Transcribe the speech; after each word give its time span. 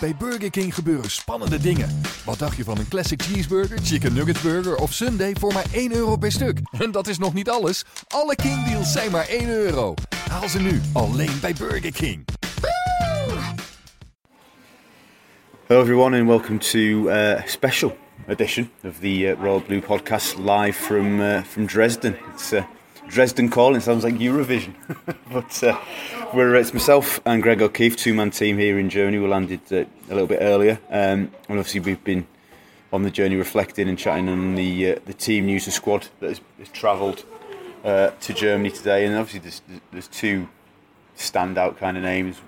Bij 0.00 0.14
Burger 0.18 0.50
King 0.50 0.74
gebeuren 0.74 1.10
spannende 1.10 1.58
dingen. 1.58 2.00
Wat 2.24 2.38
dacht 2.38 2.56
je 2.56 2.64
van 2.64 2.78
een 2.78 2.88
classic 2.88 3.22
cheeseburger, 3.22 3.78
chicken 3.82 4.12
nugget 4.12 4.42
burger 4.42 4.76
of 4.76 4.92
sundae 4.92 5.32
voor 5.38 5.52
maar 5.52 5.64
1 5.72 5.94
euro 5.94 6.16
per 6.16 6.32
stuk? 6.32 6.58
En 6.78 6.90
dat 6.90 7.08
is 7.08 7.18
nog 7.18 7.34
niet 7.34 7.50
alles. 7.50 7.84
Alle 8.08 8.34
King 8.34 8.64
deals 8.64 8.92
zijn 8.92 9.10
maar 9.10 9.28
1 9.28 9.48
euro. 9.48 9.94
Haal 10.30 10.48
ze 10.48 10.60
nu 10.60 10.80
alleen 10.92 11.40
bij 11.40 11.54
Burger 11.54 11.92
King. 11.92 12.24
Hello, 15.66 15.82
everyone, 15.82 16.18
and 16.18 16.28
welcome 16.28 16.58
to 16.58 16.78
uh, 16.78 17.14
a 17.14 17.46
special 17.46 17.96
edition 18.26 18.70
of 18.84 18.98
the 19.00 19.18
uh, 19.18 19.40
Royal 19.40 19.62
Blue 19.66 19.80
podcast 19.80 20.36
live 20.38 20.78
from 20.78 21.20
uh, 21.20 21.42
from 21.42 21.66
Dresden. 21.66 22.16
It's 22.34 22.52
uh, 22.52 22.62
Dresden 23.08 23.50
calling. 23.50 23.80
Sounds 23.80 24.04
like 24.04 24.14
Eurovision, 24.14 24.74
but 25.32 25.62
uh, 25.62 25.78
we're 26.34 26.54
it's 26.54 26.72
myself 26.72 27.20
and 27.24 27.42
Greg 27.42 27.60
O'Keefe, 27.60 27.96
two 27.96 28.14
man 28.14 28.30
team 28.30 28.58
here 28.58 28.78
in 28.78 28.88
Germany. 28.88 29.18
We 29.18 29.28
landed 29.28 29.60
uh, 29.70 29.84
a 30.08 30.12
little 30.12 30.26
bit 30.26 30.38
earlier, 30.40 30.78
um, 30.88 31.30
and 31.48 31.58
obviously 31.58 31.80
we've 31.80 32.02
been 32.04 32.26
on 32.92 33.02
the 33.02 33.10
journey 33.10 33.36
reflecting 33.36 33.88
and 33.88 33.98
chatting 33.98 34.28
on 34.28 34.54
the 34.54 34.92
uh, 34.92 34.98
the 35.06 35.14
team 35.14 35.46
news 35.46 35.64
the 35.64 35.70
squad 35.70 36.08
that 36.20 36.28
has, 36.28 36.40
has 36.58 36.68
travelled 36.68 37.24
uh, 37.84 38.10
to 38.20 38.32
Germany 38.32 38.70
today. 38.70 39.06
And 39.06 39.16
obviously 39.16 39.40
there's, 39.40 39.62
there's 39.90 40.08
two 40.08 40.48
standout 41.16 41.78
kind 41.78 41.96
of 41.96 42.02
names. 42.02 42.40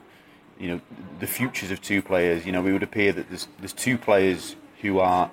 You 0.59 0.69
know, 0.69 0.81
the 1.19 1.27
futures 1.27 1.71
of 1.71 1.83
two 1.83 2.01
players. 2.01 2.47
You 2.47 2.53
know, 2.53 2.65
it 2.67 2.73
would 2.73 2.83
appear 2.83 3.13
that 3.13 3.29
there's 3.29 3.49
there's 3.59 3.73
two 3.73 3.99
players 3.99 4.57
who 4.81 4.99
are 5.01 5.31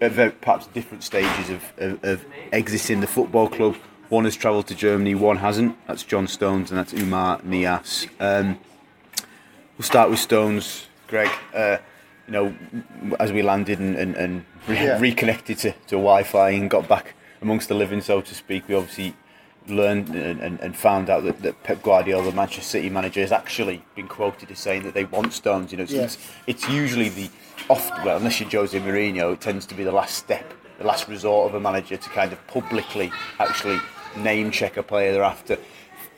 at 0.00 0.12
very, 0.12 0.32
perhaps 0.32 0.66
different 0.68 1.04
stages 1.04 1.50
of, 1.50 1.72
of, 1.78 2.04
of 2.04 2.24
exiting 2.52 3.00
the 3.00 3.06
football 3.06 3.48
club. 3.48 3.76
One 4.12 4.24
has 4.26 4.36
travelled 4.36 4.66
to 4.66 4.74
Germany, 4.74 5.14
one 5.14 5.38
hasn't. 5.38 5.74
That's 5.86 6.02
John 6.02 6.28
Stones 6.28 6.70
and 6.70 6.78
that's 6.78 6.92
Oumar 6.92 7.40
Niasse. 7.44 8.10
Um, 8.20 8.58
we'll 9.78 9.86
start 9.86 10.10
with 10.10 10.18
Stones, 10.18 10.86
Greg. 11.08 11.30
Uh, 11.54 11.78
you 12.26 12.32
know, 12.34 12.54
as 13.18 13.32
we 13.32 13.40
landed 13.40 13.78
and, 13.78 13.96
and, 13.96 14.14
and 14.16 14.44
re- 14.68 14.74
Yeah. 14.76 14.98
reconnected 15.00 15.56
to, 15.60 15.72
to 15.72 15.96
Wi-Fi 15.96 16.50
and 16.50 16.68
got 16.68 16.86
back 16.86 17.14
amongst 17.40 17.68
the 17.68 17.74
living, 17.74 18.02
so 18.02 18.20
to 18.20 18.34
speak, 18.34 18.68
we 18.68 18.74
obviously 18.74 19.16
learned 19.66 20.10
and, 20.10 20.40
and, 20.42 20.60
and 20.60 20.76
found 20.76 21.08
out 21.08 21.24
that, 21.24 21.40
that 21.40 21.62
Pep 21.62 21.82
Guardiola, 21.82 22.24
the 22.24 22.32
Manchester 22.36 22.60
City 22.64 22.90
manager, 22.90 23.22
has 23.22 23.32
actually 23.32 23.82
been 23.94 24.08
quoted 24.08 24.50
as 24.50 24.58
saying 24.58 24.82
that 24.82 24.92
they 24.92 25.04
want 25.06 25.32
Stones. 25.32 25.72
You 25.72 25.78
know, 25.78 25.84
it's, 25.84 25.92
Yeah. 25.94 26.02
it's, 26.02 26.18
it's 26.46 26.68
usually 26.68 27.08
the 27.08 27.30
off 27.70 27.88
well, 28.04 28.18
unless 28.18 28.40
you're 28.40 28.50
Jose 28.50 28.78
Mourinho, 28.78 29.32
it 29.32 29.40
tends 29.40 29.64
to 29.64 29.74
be 29.74 29.84
the 29.84 29.90
last 29.92 30.18
step, 30.18 30.52
the 30.76 30.84
last 30.84 31.08
resort 31.08 31.48
of 31.48 31.54
a 31.54 31.60
manager 31.60 31.96
to 31.96 32.10
kind 32.10 32.30
of 32.34 32.46
publicly 32.46 33.10
actually 33.40 33.80
name 34.16 34.50
check 34.50 34.76
a 34.76 34.82
player 34.82 35.12
they're 35.12 35.22
after. 35.22 35.58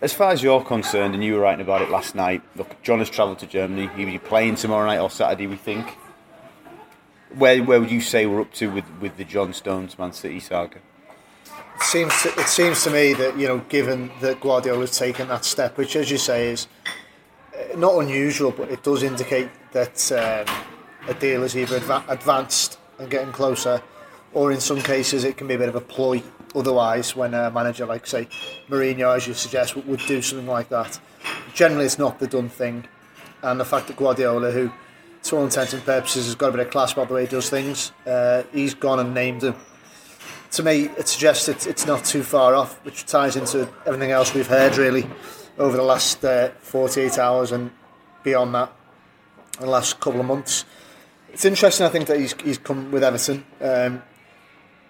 As 0.00 0.12
far 0.12 0.32
as 0.32 0.42
you're 0.42 0.62
concerned, 0.62 1.14
and 1.14 1.24
you 1.24 1.34
were 1.34 1.40
writing 1.40 1.62
about 1.62 1.80
it 1.80 1.88
last 1.88 2.14
night, 2.14 2.42
look, 2.56 2.82
John 2.82 2.98
has 2.98 3.08
travelled 3.08 3.38
to 3.38 3.46
Germany. 3.46 3.88
He'll 3.96 4.06
be 4.06 4.18
playing 4.18 4.56
tomorrow 4.56 4.86
night 4.86 4.98
or 4.98 5.08
Saturday, 5.08 5.46
we 5.46 5.56
think. 5.56 5.96
Where, 7.36 7.62
where 7.62 7.80
would 7.80 7.90
you 7.90 8.00
say 8.00 8.26
we're 8.26 8.42
up 8.42 8.52
to 8.54 8.70
with, 8.70 8.84
with 9.00 9.16
the 9.16 9.24
John 9.24 9.52
Stones 9.52 9.98
Man 9.98 10.12
City 10.12 10.40
saga? 10.40 10.78
It 11.76 11.82
seems 11.82 12.22
to, 12.22 12.28
it 12.38 12.46
seems 12.46 12.84
to 12.84 12.90
me 12.90 13.14
that 13.14 13.36
you 13.36 13.48
know, 13.48 13.58
given 13.68 14.10
that 14.20 14.40
Guardiola's 14.40 14.96
taken 14.96 15.28
that 15.28 15.44
step, 15.44 15.76
which, 15.76 15.96
as 15.96 16.10
you 16.10 16.18
say, 16.18 16.48
is 16.48 16.68
uh, 17.54 17.76
not 17.76 17.98
unusual, 17.98 18.52
but 18.52 18.70
it 18.70 18.82
does 18.82 19.02
indicate 19.02 19.48
that 19.72 20.12
um, 20.12 20.54
a 21.08 21.14
deal 21.14 21.42
is 21.42 21.56
either 21.56 21.80
adva- 21.80 22.08
advanced 22.08 22.78
and 22.98 23.10
getting 23.10 23.32
closer, 23.32 23.82
or 24.32 24.52
in 24.52 24.60
some 24.60 24.80
cases 24.80 25.24
it 25.24 25.36
can 25.36 25.48
be 25.48 25.54
a 25.54 25.58
bit 25.58 25.68
of 25.68 25.74
a 25.76 25.80
ploy. 25.80 26.22
Otherwise, 26.54 27.16
when 27.16 27.34
a 27.34 27.50
manager 27.50 27.86
like 27.86 28.06
say 28.06 28.28
Mourinho, 28.68 29.16
as 29.16 29.26
you 29.26 29.34
suggest, 29.34 29.76
would, 29.76 29.86
would 29.86 30.00
do 30.06 30.22
something 30.22 30.46
like 30.46 30.68
that, 30.68 31.00
generally 31.54 31.84
it's 31.84 31.98
not 31.98 32.18
the 32.18 32.26
done 32.26 32.48
thing. 32.48 32.86
And 33.42 33.60
the 33.60 33.64
fact 33.64 33.88
that 33.88 33.96
Guardiola, 33.96 34.50
who 34.50 34.72
to 35.24 35.36
all 35.36 35.44
intents 35.44 35.72
and 35.72 35.84
purposes 35.84 36.26
has 36.26 36.34
got 36.34 36.48
a 36.48 36.52
bit 36.52 36.60
of 36.66 36.70
class 36.70 36.92
about 36.92 37.08
the 37.08 37.14
way 37.14 37.22
he 37.22 37.28
does 37.28 37.50
things, 37.50 37.92
uh, 38.06 38.42
he's 38.52 38.74
gone 38.74 39.00
and 39.00 39.14
named 39.14 39.42
him 39.42 39.54
to 40.54 40.62
me, 40.62 40.84
it 40.96 41.08
suggests 41.08 41.48
it's, 41.48 41.66
it's 41.66 41.84
not 41.84 42.04
too 42.04 42.22
far 42.22 42.54
off, 42.54 42.82
which 42.84 43.04
ties 43.06 43.34
into 43.34 43.68
everything 43.86 44.12
else 44.12 44.32
we've 44.34 44.46
heard 44.46 44.76
really 44.76 45.04
over 45.58 45.76
the 45.76 45.82
last 45.82 46.24
uh, 46.24 46.50
48 46.60 47.18
hours 47.18 47.50
and 47.50 47.72
beyond 48.22 48.54
that, 48.54 48.72
the 49.58 49.66
last 49.66 49.98
couple 49.98 50.20
of 50.20 50.26
months. 50.26 50.64
It's 51.32 51.44
interesting, 51.44 51.86
I 51.86 51.88
think, 51.88 52.06
that 52.06 52.20
he's, 52.20 52.34
he's 52.40 52.58
come 52.58 52.92
with 52.92 53.02
Everton. 53.02 53.44
Um, 53.60 54.02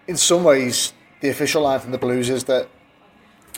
in 0.07 0.19
some 0.19 0.45
ways, 0.45 0.93
the 1.25 1.31
official 1.31 1.63
line 1.63 1.81
from 1.81 1.91
the 1.91 1.97
Blues 1.97 2.29
is 2.29 2.45
that 2.45 2.69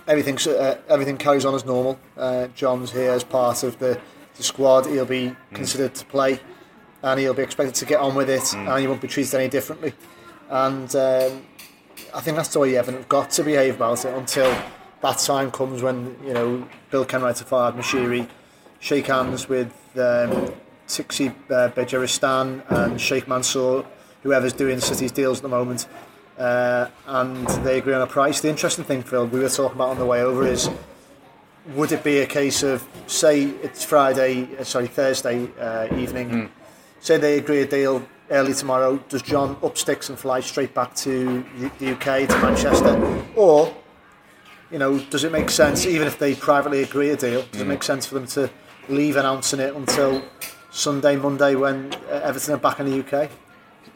everything's, 0.06 0.46
uh, 0.46 0.78
everything 0.88 1.16
carries 1.16 1.44
on 1.44 1.52
as 1.52 1.64
normal. 1.64 1.98
Uh, 2.16 2.46
John's 2.54 2.92
here 2.92 3.10
as 3.10 3.24
part 3.24 3.64
of 3.64 3.76
the, 3.80 4.00
the 4.36 4.42
squad. 4.44 4.86
He'll 4.86 5.04
be 5.04 5.34
considered 5.52 5.92
to 5.96 6.04
play 6.04 6.38
and 7.02 7.18
he'll 7.18 7.34
be 7.34 7.42
expected 7.42 7.74
to 7.74 7.84
get 7.84 7.98
on 7.98 8.14
with 8.14 8.30
it 8.30 8.54
and 8.54 8.80
he 8.80 8.86
won't 8.86 9.00
be 9.00 9.08
treated 9.08 9.34
any 9.34 9.48
differently. 9.48 9.94
And 10.48 10.94
um, 10.94 11.44
I 12.14 12.20
think 12.20 12.36
that's 12.36 12.50
the 12.50 12.60
way 12.60 12.76
Everton 12.76 13.00
have 13.00 13.08
got 13.08 13.30
to 13.32 13.42
behave 13.42 13.74
about 13.74 14.04
it 14.04 14.14
until 14.14 14.56
that 15.00 15.18
time 15.18 15.50
comes 15.50 15.82
when 15.82 16.16
you 16.24 16.34
know 16.34 16.68
Bill 16.92 17.04
Kenwright, 17.04 17.42
Farhad, 17.42 17.76
Moshiri 17.76 18.28
shake 18.78 19.08
hands 19.08 19.48
with 19.48 19.72
um, 19.96 20.54
Txiki 20.86 21.30
uh, 21.50 21.70
Begiristain 21.70 22.62
and 22.70 23.00
Sheikh 23.00 23.26
Mansour, 23.26 23.84
whoever's 24.22 24.52
doing 24.52 24.78
City's 24.78 25.10
deals 25.10 25.38
at 25.38 25.42
the 25.42 25.48
moment, 25.48 25.88
uh, 26.38 26.88
and 27.06 27.46
they 27.64 27.78
agree 27.78 27.94
on 27.94 28.02
a 28.02 28.06
price. 28.06 28.40
The 28.40 28.48
interesting 28.48 28.84
thing, 28.84 29.02
Phil, 29.02 29.26
we 29.26 29.40
were 29.40 29.48
talking 29.48 29.76
about 29.76 29.90
on 29.90 29.98
the 29.98 30.06
way 30.06 30.22
over 30.22 30.46
is 30.46 30.68
would 31.74 31.92
it 31.92 32.04
be 32.04 32.18
a 32.18 32.26
case 32.26 32.62
of 32.62 32.86
say 33.06 33.44
it's 33.44 33.84
Friday, 33.84 34.48
uh, 34.56 34.64
sorry 34.64 34.86
Thursday 34.86 35.48
uh, 35.58 35.94
evening, 35.96 36.50
say 37.00 37.16
they 37.16 37.38
agree 37.38 37.62
a 37.62 37.66
deal 37.66 38.06
early 38.30 38.54
tomorrow, 38.54 38.98
does 39.08 39.22
John 39.22 39.56
up 39.62 39.78
sticks 39.78 40.08
and 40.08 40.18
fly 40.18 40.40
straight 40.40 40.74
back 40.74 40.94
to 40.96 41.44
the, 41.58 41.92
UK 41.92 42.28
to 42.28 42.38
Manchester, 42.38 43.24
or 43.34 43.74
you 44.70 44.78
know 44.78 44.98
does 44.98 45.24
it 45.24 45.32
make 45.32 45.50
sense 45.50 45.86
even 45.86 46.06
if 46.06 46.18
they 46.18 46.34
privately 46.34 46.82
agree 46.82 47.10
a 47.10 47.16
deal? 47.16 47.44
Does 47.50 47.62
it 47.62 47.66
make 47.66 47.82
sense 47.82 48.06
for 48.06 48.14
them 48.14 48.26
to 48.28 48.50
leave 48.88 49.16
announcing 49.16 49.60
it 49.60 49.74
until 49.74 50.22
Sunday, 50.70 51.16
Monday 51.16 51.54
when 51.54 51.92
uh, 52.10 52.20
Everton 52.22 52.54
are 52.54 52.58
back 52.58 52.80
in 52.80 52.86
the 52.86 53.00
UK? 53.00 53.30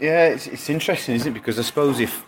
Yeah, 0.00 0.28
it's, 0.28 0.46
it's 0.46 0.70
interesting, 0.70 1.14
isn't 1.16 1.30
it? 1.30 1.34
Because 1.34 1.58
I 1.58 1.62
suppose 1.62 2.00
if 2.00 2.24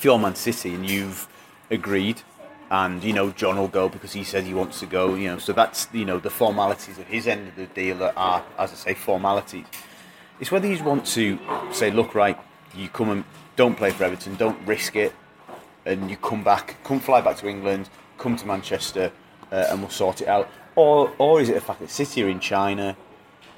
if 0.00 0.04
you're 0.06 0.18
Man 0.18 0.34
City 0.34 0.72
and 0.72 0.88
you've 0.88 1.28
agreed, 1.70 2.22
and 2.70 3.04
you 3.04 3.12
know 3.12 3.32
John 3.32 3.58
will 3.58 3.68
go 3.68 3.90
because 3.90 4.14
he 4.14 4.24
says 4.24 4.46
he 4.46 4.54
wants 4.54 4.80
to 4.80 4.86
go, 4.86 5.14
you 5.14 5.28
know, 5.28 5.36
so 5.36 5.52
that's 5.52 5.88
you 5.92 6.06
know 6.06 6.18
the 6.18 6.30
formalities 6.30 6.96
of 6.96 7.06
his 7.06 7.26
end 7.26 7.48
of 7.48 7.56
the 7.56 7.66
deal 7.66 7.98
that 7.98 8.14
are, 8.16 8.42
as 8.58 8.72
I 8.72 8.76
say, 8.76 8.94
formalities. 8.94 9.66
It's 10.40 10.50
whether 10.50 10.66
you 10.66 10.82
want 10.82 11.04
to 11.08 11.38
say, 11.70 11.90
look, 11.90 12.14
right, 12.14 12.38
you 12.74 12.88
come 12.88 13.10
and 13.10 13.24
don't 13.56 13.74
play 13.74 13.90
for 13.90 14.04
Everton, 14.04 14.36
don't 14.36 14.66
risk 14.66 14.96
it, 14.96 15.12
and 15.84 16.10
you 16.10 16.16
come 16.16 16.42
back, 16.42 16.76
come 16.82 16.98
fly 16.98 17.20
back 17.20 17.36
to 17.36 17.46
England, 17.46 17.90
come 18.16 18.36
to 18.36 18.46
Manchester, 18.46 19.12
uh, 19.52 19.66
and 19.68 19.80
we'll 19.80 19.90
sort 19.90 20.22
it 20.22 20.28
out. 20.28 20.48
Or, 20.76 21.12
or 21.18 21.42
is 21.42 21.50
it 21.50 21.56
the 21.56 21.60
fact 21.60 21.80
that 21.80 21.90
City 21.90 22.22
are 22.22 22.28
in 22.30 22.40
China? 22.40 22.96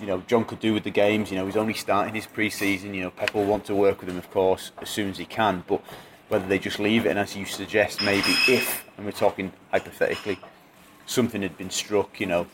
You 0.00 0.08
know, 0.08 0.24
John 0.26 0.44
could 0.44 0.58
do 0.58 0.74
with 0.74 0.82
the 0.82 0.90
games. 0.90 1.30
You 1.30 1.36
know, 1.36 1.46
he's 1.46 1.56
only 1.56 1.74
starting 1.74 2.16
his 2.16 2.26
pre-season. 2.26 2.94
You 2.94 3.02
know, 3.02 3.10
Pep 3.10 3.32
will 3.32 3.44
want 3.44 3.64
to 3.66 3.76
work 3.76 4.00
with 4.00 4.08
him, 4.08 4.18
of 4.18 4.28
course, 4.32 4.72
as 4.78 4.90
soon 4.90 5.10
as 5.10 5.18
he 5.18 5.24
can. 5.24 5.62
But 5.68 5.84
whether 6.28 6.46
they 6.46 6.58
just 6.58 6.78
leave 6.78 7.06
it, 7.06 7.10
and 7.10 7.18
as 7.18 7.36
you 7.36 7.44
suggest, 7.44 8.02
maybe 8.02 8.30
if, 8.48 8.88
and 8.96 9.06
we're 9.06 9.12
talking 9.12 9.52
hypothetically, 9.70 10.38
something 11.06 11.42
had 11.42 11.56
been 11.58 11.70
struck, 11.70 12.20
you 12.20 12.26
know, 12.26 12.46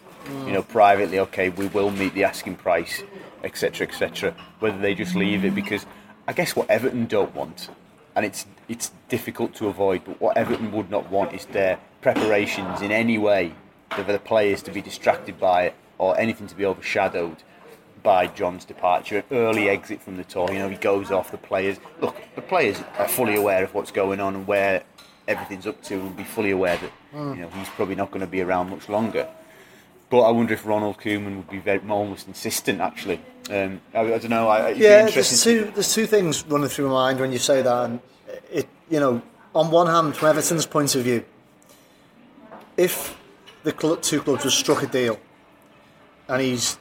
you 0.44 0.52
know, 0.52 0.62
privately, 0.62 1.18
okay, 1.20 1.48
we 1.48 1.66
will 1.68 1.90
meet 1.90 2.12
the 2.14 2.24
asking 2.24 2.56
price, 2.56 3.02
etc., 3.44 3.86
etc. 3.86 4.34
Whether 4.58 4.78
they 4.78 4.94
just 4.94 5.14
leave 5.14 5.44
it 5.44 5.54
because 5.54 5.86
I 6.26 6.32
guess 6.32 6.54
what 6.54 6.68
Everton 6.68 7.06
don't 7.06 7.34
want, 7.34 7.70
and 8.14 8.26
it's 8.26 8.46
it's 8.68 8.92
difficult 9.08 9.54
to 9.54 9.68
avoid, 9.68 10.04
but 10.04 10.20
what 10.20 10.36
Everton 10.36 10.72
would 10.72 10.90
not 10.90 11.10
want 11.10 11.32
is 11.32 11.46
their 11.46 11.78
preparations 12.02 12.82
in 12.82 12.92
any 12.92 13.16
way 13.16 13.54
for 13.90 14.02
the 14.02 14.18
players 14.18 14.62
to 14.62 14.70
be 14.70 14.82
distracted 14.82 15.38
by 15.40 15.64
it 15.64 15.74
or 15.96 16.18
anything 16.18 16.46
to 16.46 16.54
be 16.54 16.64
overshadowed 16.64 17.42
by 18.02 18.26
John's 18.28 18.64
departure, 18.64 19.22
early 19.30 19.68
exit 19.68 20.00
from 20.02 20.16
the 20.16 20.24
tour. 20.24 20.50
You 20.52 20.58
know, 20.60 20.68
he 20.68 20.76
goes 20.76 21.10
off. 21.10 21.30
The 21.30 21.38
players 21.38 21.78
look. 22.00 22.16
The 22.34 22.42
players 22.42 22.80
are 22.98 23.08
fully 23.08 23.36
aware 23.36 23.64
of 23.64 23.74
what's 23.74 23.90
going 23.90 24.20
on 24.20 24.34
and 24.34 24.46
where 24.46 24.82
everything's 25.26 25.66
up 25.66 25.82
to, 25.84 25.94
and 25.94 26.16
be 26.16 26.24
fully 26.24 26.50
aware 26.50 26.76
that 26.78 26.92
you 27.14 27.42
know 27.42 27.48
he's 27.50 27.68
probably 27.70 27.94
not 27.94 28.10
going 28.10 28.20
to 28.20 28.26
be 28.26 28.40
around 28.40 28.70
much 28.70 28.88
longer. 28.88 29.28
but 30.10 30.20
I 30.20 30.30
wonder 30.30 30.54
if 30.54 30.64
Ronald 30.64 30.98
Koeman 30.98 31.36
would 31.36 31.50
be 31.50 31.58
very 31.58 31.80
almost 31.88 32.26
insistent. 32.28 32.80
Actually, 32.80 33.20
um, 33.50 33.80
I, 33.94 34.00
I 34.00 34.18
don't 34.18 34.30
know. 34.30 34.48
I, 34.48 34.70
Yeah, 34.70 35.08
there's 35.10 35.42
two 35.42 35.70
there's 35.74 35.92
two 35.92 36.06
things 36.06 36.44
running 36.46 36.68
through 36.68 36.86
my 36.88 36.94
mind 36.94 37.20
when 37.20 37.32
you 37.32 37.38
say 37.38 37.62
that, 37.62 37.84
and 37.84 38.00
it 38.50 38.68
you 38.90 39.00
know, 39.00 39.20
on 39.54 39.70
one 39.70 39.86
hand, 39.86 40.16
from 40.16 40.28
Everton's 40.30 40.66
point 40.66 40.94
of 40.94 41.02
view, 41.02 41.24
if 42.76 43.16
the 43.64 43.72
two 44.00 44.20
clubs 44.20 44.44
have 44.44 44.52
struck 44.52 44.82
a 44.82 44.86
deal, 44.86 45.18
and 46.28 46.40
he's 46.40 46.78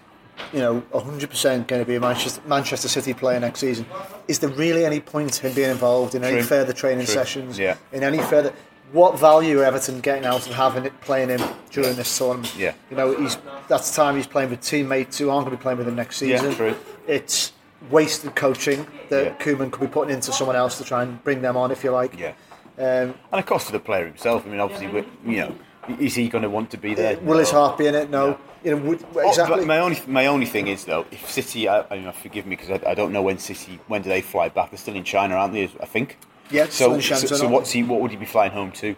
you 0.53 0.59
know 0.59 0.81
100% 0.93 1.67
going 1.67 1.81
to 1.81 1.85
be 1.85 1.95
a 1.95 1.99
Manchester 1.99 2.41
Manchester 2.47 2.87
City 2.87 3.13
player 3.13 3.39
next 3.39 3.59
season, 3.59 3.85
is 4.27 4.39
there 4.39 4.49
really 4.51 4.85
any 4.85 4.99
point 4.99 5.43
in 5.43 5.53
being 5.53 5.69
involved 5.71 6.15
in 6.15 6.23
any 6.23 6.37
True. 6.37 6.43
further 6.47 6.73
training 6.73 7.05
True. 7.05 7.13
sessions? 7.13 7.57
Yeah. 7.59 7.75
In 7.91 8.03
any 8.03 8.19
further. 8.19 8.53
What 8.93 9.19
value 9.19 9.59
are 9.59 9.65
Everton 9.65 9.99
getting 9.99 10.23
out 10.23 10.47
of 10.47 10.53
having 10.55 10.85
it 10.85 10.97
playing 11.01 11.27
him 11.27 11.41
during 11.71 11.97
this 11.97 12.17
tournament? 12.17 12.55
Yeah. 12.57 12.73
You 12.89 12.95
know, 12.95 13.17
he's 13.19 13.37
that's 13.67 13.89
the 13.91 13.95
time 13.97 14.15
he's 14.15 14.27
playing 14.27 14.49
with 14.49 14.61
teammates 14.61 15.17
who 15.17 15.29
aren't 15.29 15.45
going 15.45 15.57
to 15.57 15.59
be 15.59 15.61
playing 15.61 15.77
with 15.79 15.89
him 15.89 15.95
next 15.95 16.21
Yeah, 16.21 16.37
season. 16.37 16.55
true. 16.55 16.75
It's 17.05 17.51
wasted 17.89 18.33
coaching 18.35 18.87
that 19.09 19.25
Yeah. 19.25 19.33
Koeman 19.39 19.71
could 19.71 19.81
be 19.81 19.87
putting 19.87 20.13
into 20.15 20.31
someone 20.31 20.55
else 20.55 20.77
to 20.77 20.85
try 20.85 21.03
and 21.03 21.21
bring 21.25 21.41
them 21.41 21.57
on, 21.57 21.69
if 21.71 21.83
you 21.83 21.91
like. 21.91 22.17
Yeah, 22.17 22.29
Um, 22.77 23.13
and 23.31 23.39
of 23.39 23.45
course 23.45 23.65
to 23.65 23.73
the 23.73 23.79
player 23.79 24.05
himself. 24.05 24.45
I 24.45 24.49
mean, 24.51 24.61
obviously, 24.61 24.87
you 25.25 25.37
know, 25.41 25.55
is 25.99 26.15
he 26.15 26.27
going 26.29 26.43
to 26.43 26.49
want 26.49 26.71
to 26.71 26.77
be 26.77 26.93
there? 26.93 27.17
will 27.19 27.37
his 27.39 27.51
heart 27.51 27.77
be 27.77 27.87
in 27.87 27.95
it? 27.95 28.09
No. 28.09 28.37
You 28.63 28.75
know, 28.75 28.81
would, 28.89 29.05
Oh, 29.15 29.29
exactly. 29.29 29.57
but 29.59 29.67
my 29.67 29.79
only 29.79 30.01
my 30.07 30.25
only 30.27 30.45
thing 30.45 30.67
is 30.67 30.85
though, 30.85 31.05
if 31.11 31.29
City, 31.29 31.67
I, 31.69 31.85
I 31.89 31.99
mean, 31.99 32.11
forgive 32.11 32.45
me 32.45 32.55
because 32.55 32.81
I, 32.81 32.91
I 32.91 32.93
don't 32.95 33.11
know 33.13 33.21
when 33.21 33.37
City 33.37 33.79
when 33.87 34.01
do 34.01 34.09
they 34.09 34.21
fly 34.21 34.49
back? 34.49 34.71
They're 34.71 34.77
still 34.77 34.95
in 34.95 35.03
China, 35.03 35.35
aren't 35.35 35.53
they? 35.53 35.63
I 35.79 35.85
think. 35.85 36.17
Yeah, 36.49 36.67
So, 36.69 36.99
so, 36.99 37.15
so 37.15 37.47
what's 37.49 37.71
he? 37.71 37.83
What 37.83 37.99
would 38.01 38.11
he 38.11 38.17
be 38.17 38.25
flying 38.25 38.51
home 38.51 38.71
to? 38.73 38.95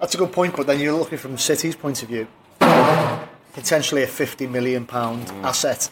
That's 0.00 0.14
a 0.14 0.18
good 0.18 0.32
point, 0.32 0.54
but 0.56 0.66
then 0.66 0.78
you're 0.78 0.92
looking 0.96 1.18
from 1.18 1.36
City's 1.38 1.74
point 1.76 2.02
of 2.02 2.08
view, 2.08 2.26
potentially 3.52 4.02
a 4.02 4.06
fifty 4.06 4.46
million 4.46 4.86
pound 4.86 5.30
asset 5.44 5.90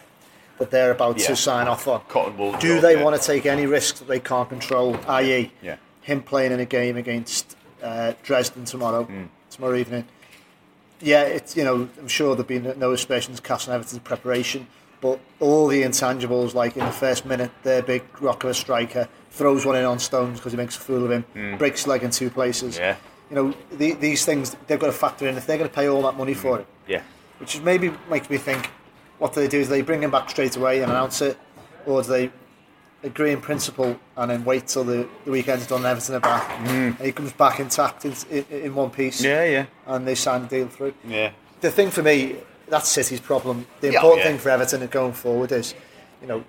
that 0.58 0.70
they're 0.70 0.92
about 0.92 1.16
Mm. 1.16 1.20
Yeah. 1.20 1.26
to 1.28 1.36
sign 1.36 1.68
off 1.68 1.88
on. 1.88 2.00
Cotton 2.08 2.36
wool 2.38 2.52
Do 2.58 2.80
they 2.80 2.96
yeah. 2.96 3.02
want 3.02 3.20
to 3.20 3.26
take 3.26 3.44
any 3.46 3.66
risks 3.66 3.98
that 3.98 4.08
they 4.08 4.20
can't 4.20 4.48
control? 4.48 4.96
I.e., 5.08 5.50
Yeah. 5.62 5.76
him 6.02 6.22
playing 6.22 6.52
in 6.52 6.60
a 6.60 6.64
game 6.64 6.96
against 6.96 7.56
uh, 7.82 8.12
Dresden 8.22 8.64
tomorrow, 8.64 9.04
Mm. 9.04 9.28
Tomorrow 9.54 9.76
evening. 9.76 10.04
Yeah, 11.00 11.22
it's 11.22 11.56
you 11.56 11.64
know 11.64 11.88
I'm 11.98 12.08
sure 12.08 12.34
there'll 12.34 12.48
be 12.48 12.58
no- 12.58 12.92
aspersions 12.92 13.40
cast 13.40 13.68
on 13.68 13.74
Everton's 13.74 14.00
preparation, 14.00 14.66
but 15.00 15.18
all 15.40 15.66
the 15.68 15.82
intangibles 15.82 16.54
like 16.54 16.76
in 16.76 16.84
the 16.84 16.92
first 16.92 17.26
minute, 17.26 17.50
their 17.62 17.82
big 17.82 18.02
rock 18.20 18.44
of 18.44 18.50
a 18.50 18.54
striker 18.54 19.08
throws 19.30 19.66
one 19.66 19.76
in 19.76 19.84
on 19.84 19.98
Stones 19.98 20.38
because 20.38 20.52
he 20.52 20.56
makes 20.56 20.76
a 20.76 20.80
fool 20.80 21.04
of 21.04 21.10
him, 21.10 21.24
breaks 21.58 21.80
his 21.80 21.86
leg 21.88 22.02
in 22.02 22.10
two 22.10 22.30
places. 22.30 22.76
Mm. 22.76 22.80
Yeah. 22.80 22.96
You 23.30 23.36
know 23.36 23.54
the, 23.72 23.92
these 23.94 24.24
things 24.24 24.54
they've 24.66 24.78
got 24.78 24.86
to 24.86 24.92
factor 24.92 25.26
in 25.26 25.36
if 25.36 25.46
they're 25.46 25.58
going 25.58 25.68
to 25.68 25.74
pay 25.74 25.88
all 25.88 26.02
that 26.02 26.16
money 26.16 26.34
for 26.34 26.60
it, 26.60 26.66
Yeah, 26.86 27.02
which 27.38 27.54
is 27.54 27.60
maybe 27.62 27.90
makes 28.10 28.30
me 28.30 28.36
think, 28.36 28.70
what 29.18 29.32
do 29.32 29.40
they 29.40 29.48
do? 29.48 29.62
Do 29.62 29.70
they 29.70 29.82
bring 29.82 30.02
him 30.02 30.10
back 30.10 30.30
straight 30.30 30.56
away 30.56 30.82
and 30.82 30.90
announce 30.90 31.20
it, 31.22 31.36
or 31.86 32.02
do 32.02 32.08
they 32.08 32.30
agree 33.04 33.30
in 33.32 33.40
principle 33.40 33.96
and 34.16 34.30
then 34.30 34.44
wait 34.44 34.66
till 34.66 34.82
the, 34.84 35.06
the 35.24 35.30
weekend's 35.30 35.66
done 35.66 35.78
and 35.78 35.86
Everton 35.86 36.14
are 36.16 36.20
back 36.20 36.50
and 36.60 36.96
he 36.96 37.12
comes 37.12 37.32
back 37.32 37.60
intact 37.60 38.04
in, 38.04 38.14
in, 38.30 38.44
in 38.50 38.74
one 38.74 38.90
piece 38.90 39.20
Mm. 39.20 39.24
yeah, 39.24 39.44
yeah, 39.44 39.66
and 39.86 40.06
they 40.08 40.14
sign 40.16 40.42
the 40.42 40.48
deal 40.48 40.68
through? 40.68 40.94
yeah. 41.06 41.30
The 41.60 41.70
thing 41.70 41.90
for 41.90 42.02
me, 42.02 42.36
that's 42.68 42.88
City's 42.88 43.20
problem. 43.20 43.66
The 43.80 43.88
important 43.94 44.18
yeah. 44.24 44.30
thing 44.30 44.38
for 44.38 44.48
Everton 44.50 44.86
going 44.88 45.12
forward 45.12 45.52
is, 45.52 45.74
you 46.20 46.26
know, 46.26 46.44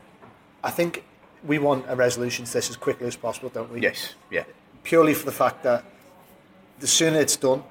I 0.63 0.71
think 0.71 1.03
we 1.45 1.59
want 1.59 1.85
a 1.87 1.95
resolution 1.95 2.45
to 2.45 2.51
this 2.53 2.69
as 2.69 2.75
quickly 2.77 3.07
as 3.07 3.15
possible, 3.15 3.49
don't 3.49 3.71
we? 3.71 3.81
Yes, 3.81 4.15
yeah, 4.31 4.43
Purely 4.83 5.13
for 5.13 5.25
the 5.25 5.31
fact 5.31 5.63
that 5.63 5.83
the 6.79 6.87
sooner 6.87 7.19
it's 7.19 7.35
done, 7.37 7.63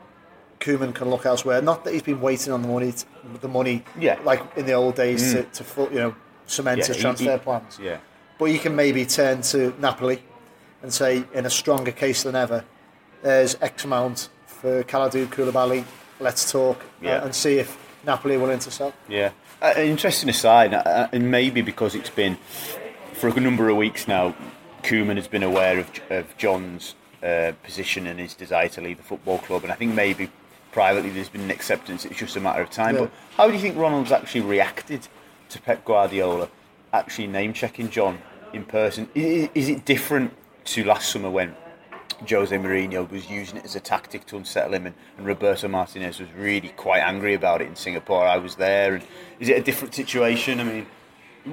Koeman 0.61 0.95
can 0.95 1.11
look 1.11 1.27
elsewhere. 1.27 1.61
Not 1.61 1.85
that 1.85 1.93
he's 1.93 2.03
been 2.03 2.21
waiting 2.21 2.53
on 2.53 2.63
the 2.63 2.69
money, 2.69 2.93
t 2.93 3.05
the 3.41 3.49
money, 3.49 3.83
Yeah. 3.99 4.17
Mm. 4.17 4.25
like 4.25 4.43
in 4.57 4.65
the 4.67 4.73
old 4.73 4.95
days 4.95 5.33
to, 5.33 5.43
to 5.43 5.65
you 5.93 5.99
know 5.99 6.15
cement 6.47 6.79
yeah. 6.79 6.87
his 6.87 6.97
he- 6.97 7.03
transfer 7.03 7.33
he- 7.33 7.39
plans. 7.39 7.79
Yeah, 7.83 7.99
But 8.39 8.47
you 8.47 8.59
can 8.59 8.75
maybe 8.75 9.07
turn 9.07 9.43
to 9.43 9.75
Napoli 9.79 10.23
and 10.83 10.93
say, 10.93 11.25
in 11.33 11.47
a 11.47 11.51
stronger 11.51 11.93
case 11.93 12.25
than 12.25 12.35
ever, 12.35 12.65
there's 13.23 13.57
X 13.61 13.85
amount 13.85 14.29
for 14.47 14.83
Kalidou 14.85 15.27
Koulibaly. 15.27 15.85
Let's 16.21 16.51
talk 16.51 16.85
uh, 17.03 17.09
and 17.09 17.35
see 17.35 17.59
if 17.59 17.79
Napoli 18.05 18.37
are 18.37 18.41
willing 18.41 18.59
to 18.61 18.71
sell. 18.71 18.93
yeah. 19.09 19.31
Uh, 19.63 19.73
interesting 19.79 20.29
aside, 20.29 20.75
uh, 20.75 21.09
and 21.13 21.31
maybe 21.31 21.63
because 21.63 21.95
it's 21.95 22.11
been 22.11 22.37
for 23.15 23.29
a 23.29 23.41
number 23.41 23.71
of 23.71 23.77
weeks 23.77 24.07
now, 24.07 24.35
Koeman 24.83 25.17
has 25.17 25.27
been 25.27 25.43
aware 25.43 25.79
of, 25.79 25.89
of 26.11 26.37
John's 26.37 26.95
uh, 27.23 27.53
position 27.63 28.07
and 28.07 28.21
his 28.21 28.35
desire 28.35 28.69
to 28.69 28.83
leave 28.83 28.99
the 28.99 29.03
football 29.03 29.39
club, 29.39 29.63
and 29.63 29.73
I 29.73 29.77
think 29.77 29.95
maybe 29.95 30.31
privately 30.73 31.09
there's 31.11 31.31
been 31.31 31.43
an 31.43 31.51
acceptance. 31.51 32.05
It's 32.05 32.19
just 32.19 32.37
a 32.37 32.41
matter 32.41 32.61
of 32.61 32.69
time. 32.71 32.97
Yeah. 32.97 33.01
But 33.03 33.11
how 33.37 33.47
do 33.47 33.55
you 33.55 33.59
think 33.61 33.79
Ronald's 33.79 34.13
actually 34.13 34.43
reacted 34.43 35.09
to 35.49 35.63
Pep 35.63 35.85
Guardiola 35.85 36.51
actually 36.94 37.26
name 37.26 37.52
checking 37.52 37.91
John 37.91 38.19
in 38.52 38.64
person? 38.64 39.08
I- 39.17 39.19
i- 39.20 39.50
Is 39.55 39.69
it 39.69 39.85
different 39.85 40.32
to 40.67 40.85
last 40.85 41.11
summer 41.11 41.31
when 41.31 41.55
Jose 42.29 42.56
Mourinho 42.56 43.11
was 43.11 43.29
using 43.29 43.58
it 43.58 43.64
as 43.64 43.75
a 43.75 43.81
tactic 43.81 44.25
to 44.26 44.37
unsettle 44.37 44.75
him, 44.75 44.87
and, 44.87 44.94
and 45.19 45.26
Roberto 45.26 45.69
Martinez 45.69 46.20
was 46.20 46.29
really 46.37 46.69
quite 46.69 47.00
angry 47.00 47.35
about 47.35 47.61
it 47.61 47.67
in 47.67 47.76
Singapore. 47.76 48.26
I 48.26 48.38
was 48.38 48.55
there, 48.56 48.94
and 48.94 49.05
is 49.41 49.49
it 49.49 49.58
a 49.58 49.62
different 49.62 49.94
situation? 49.94 50.61
I 50.61 50.64
mean, 50.64 50.87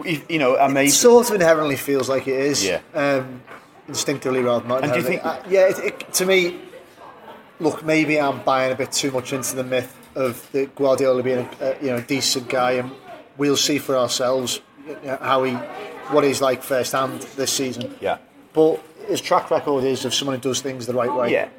if, 0.06 0.30
you 0.30 0.38
know, 0.38 0.58
I 0.58 0.68
may. 0.68 0.86
It 0.86 0.92
sort 0.92 1.30
of 1.30 1.36
inherently 1.36 1.76
feels 1.76 2.08
like 2.08 2.28
it 2.28 2.40
is. 2.40 2.64
Yeah. 2.66 2.80
Um, 2.94 3.42
instinctively 3.88 4.42
rather 4.42 4.60
than 4.62 4.70
not 4.70 4.84
And 4.84 4.94
do 4.94 5.00
you 5.00 5.06
think- 5.06 5.26
Uh, 5.26 5.40
yeah, 5.50 5.68
it, 5.68 5.80
it, 5.80 6.14
to 6.14 6.26
me, 6.26 6.60
look, 7.60 7.84
maybe 7.84 8.20
I'm 8.22 8.42
buying 8.44 8.72
a 8.72 8.76
bit 8.76 8.92
too 8.92 9.12
much 9.12 9.34
into 9.34 9.56
the 9.56 9.64
myth 9.66 9.94
of 10.16 10.50
the 10.54 10.68
Guardiola 10.68 11.24
being 11.24 11.40
a, 11.60 11.66
a 11.66 11.76
you 11.84 11.90
know 11.90 12.00
decent 12.02 12.48
guy, 12.48 12.74
and 12.74 12.92
we'll 13.38 13.58
see 13.58 13.80
for 13.80 13.98
ourselves 13.98 14.62
how 15.22 15.44
he, 15.44 15.54
what 16.14 16.24
he's 16.24 16.42
like 16.42 16.64
firsthand 16.64 17.22
this 17.36 17.52
season. 17.52 17.96
yeah, 18.02 18.18
But 18.54 18.82
his 19.08 19.22
track 19.22 19.50
record 19.52 19.84
is 19.84 20.06
of 20.06 20.14
someone 20.14 20.36
who 20.36 20.42
does 20.42 20.62
things 20.62 20.86
the 20.86 20.94
right 20.94 21.14
way. 21.14 21.32
yeah, 21.32 21.50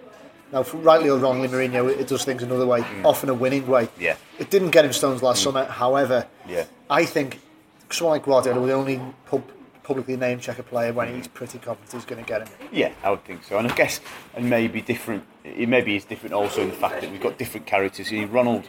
Now, 0.52 0.62
rightly 0.74 1.08
or 1.10 1.18
wrongly, 1.18 1.48
Mourinho 1.48 1.88
it 1.90 2.06
does 2.08 2.24
things 2.24 2.42
another 2.42 2.66
way, 2.66 2.84
often 3.04 3.28
a 3.30 3.34
winning 3.34 3.66
way. 3.66 3.84
Mm. 3.86 3.90
Yeah. 4.00 4.16
It 4.38 4.50
didn't 4.50 4.70
get 4.70 4.84
him 4.84 4.92
stones 4.92 5.22
last 5.22 5.42
summer. 5.42 5.64
However, 5.64 6.26
Yeah. 6.48 6.64
I 6.90 7.04
think 7.04 7.40
someone 7.90 8.16
like 8.16 8.24
Guardiola 8.24 8.60
will 8.60 8.70
only 8.72 9.00
pub- 9.26 9.50
publicly 9.82 10.16
name 10.16 10.38
check 10.38 10.58
a 10.58 10.62
player 10.62 10.92
when 10.92 11.14
he's 11.14 11.26
pretty 11.28 11.58
confident 11.58 11.92
he's 11.92 12.04
going 12.04 12.22
to 12.24 12.28
get 12.28 12.42
him. 12.46 12.48
yeah. 12.70 12.92
I 13.02 13.10
would 13.10 13.24
think 13.24 13.42
so, 13.44 13.58
and 13.58 13.70
I 13.70 13.74
guess, 13.74 14.00
and 14.34 14.48
maybe 14.48 14.80
different. 14.80 15.24
It 15.44 15.68
maybe 15.68 15.96
is 15.96 16.04
different 16.04 16.34
also 16.34 16.62
in 16.62 16.68
the 16.68 16.76
fact 16.76 17.00
that 17.00 17.10
we've 17.10 17.20
got 17.20 17.36
different 17.36 17.66
characters. 17.66 18.12
You 18.12 18.20
know, 18.22 18.28
Ronald 18.32 18.68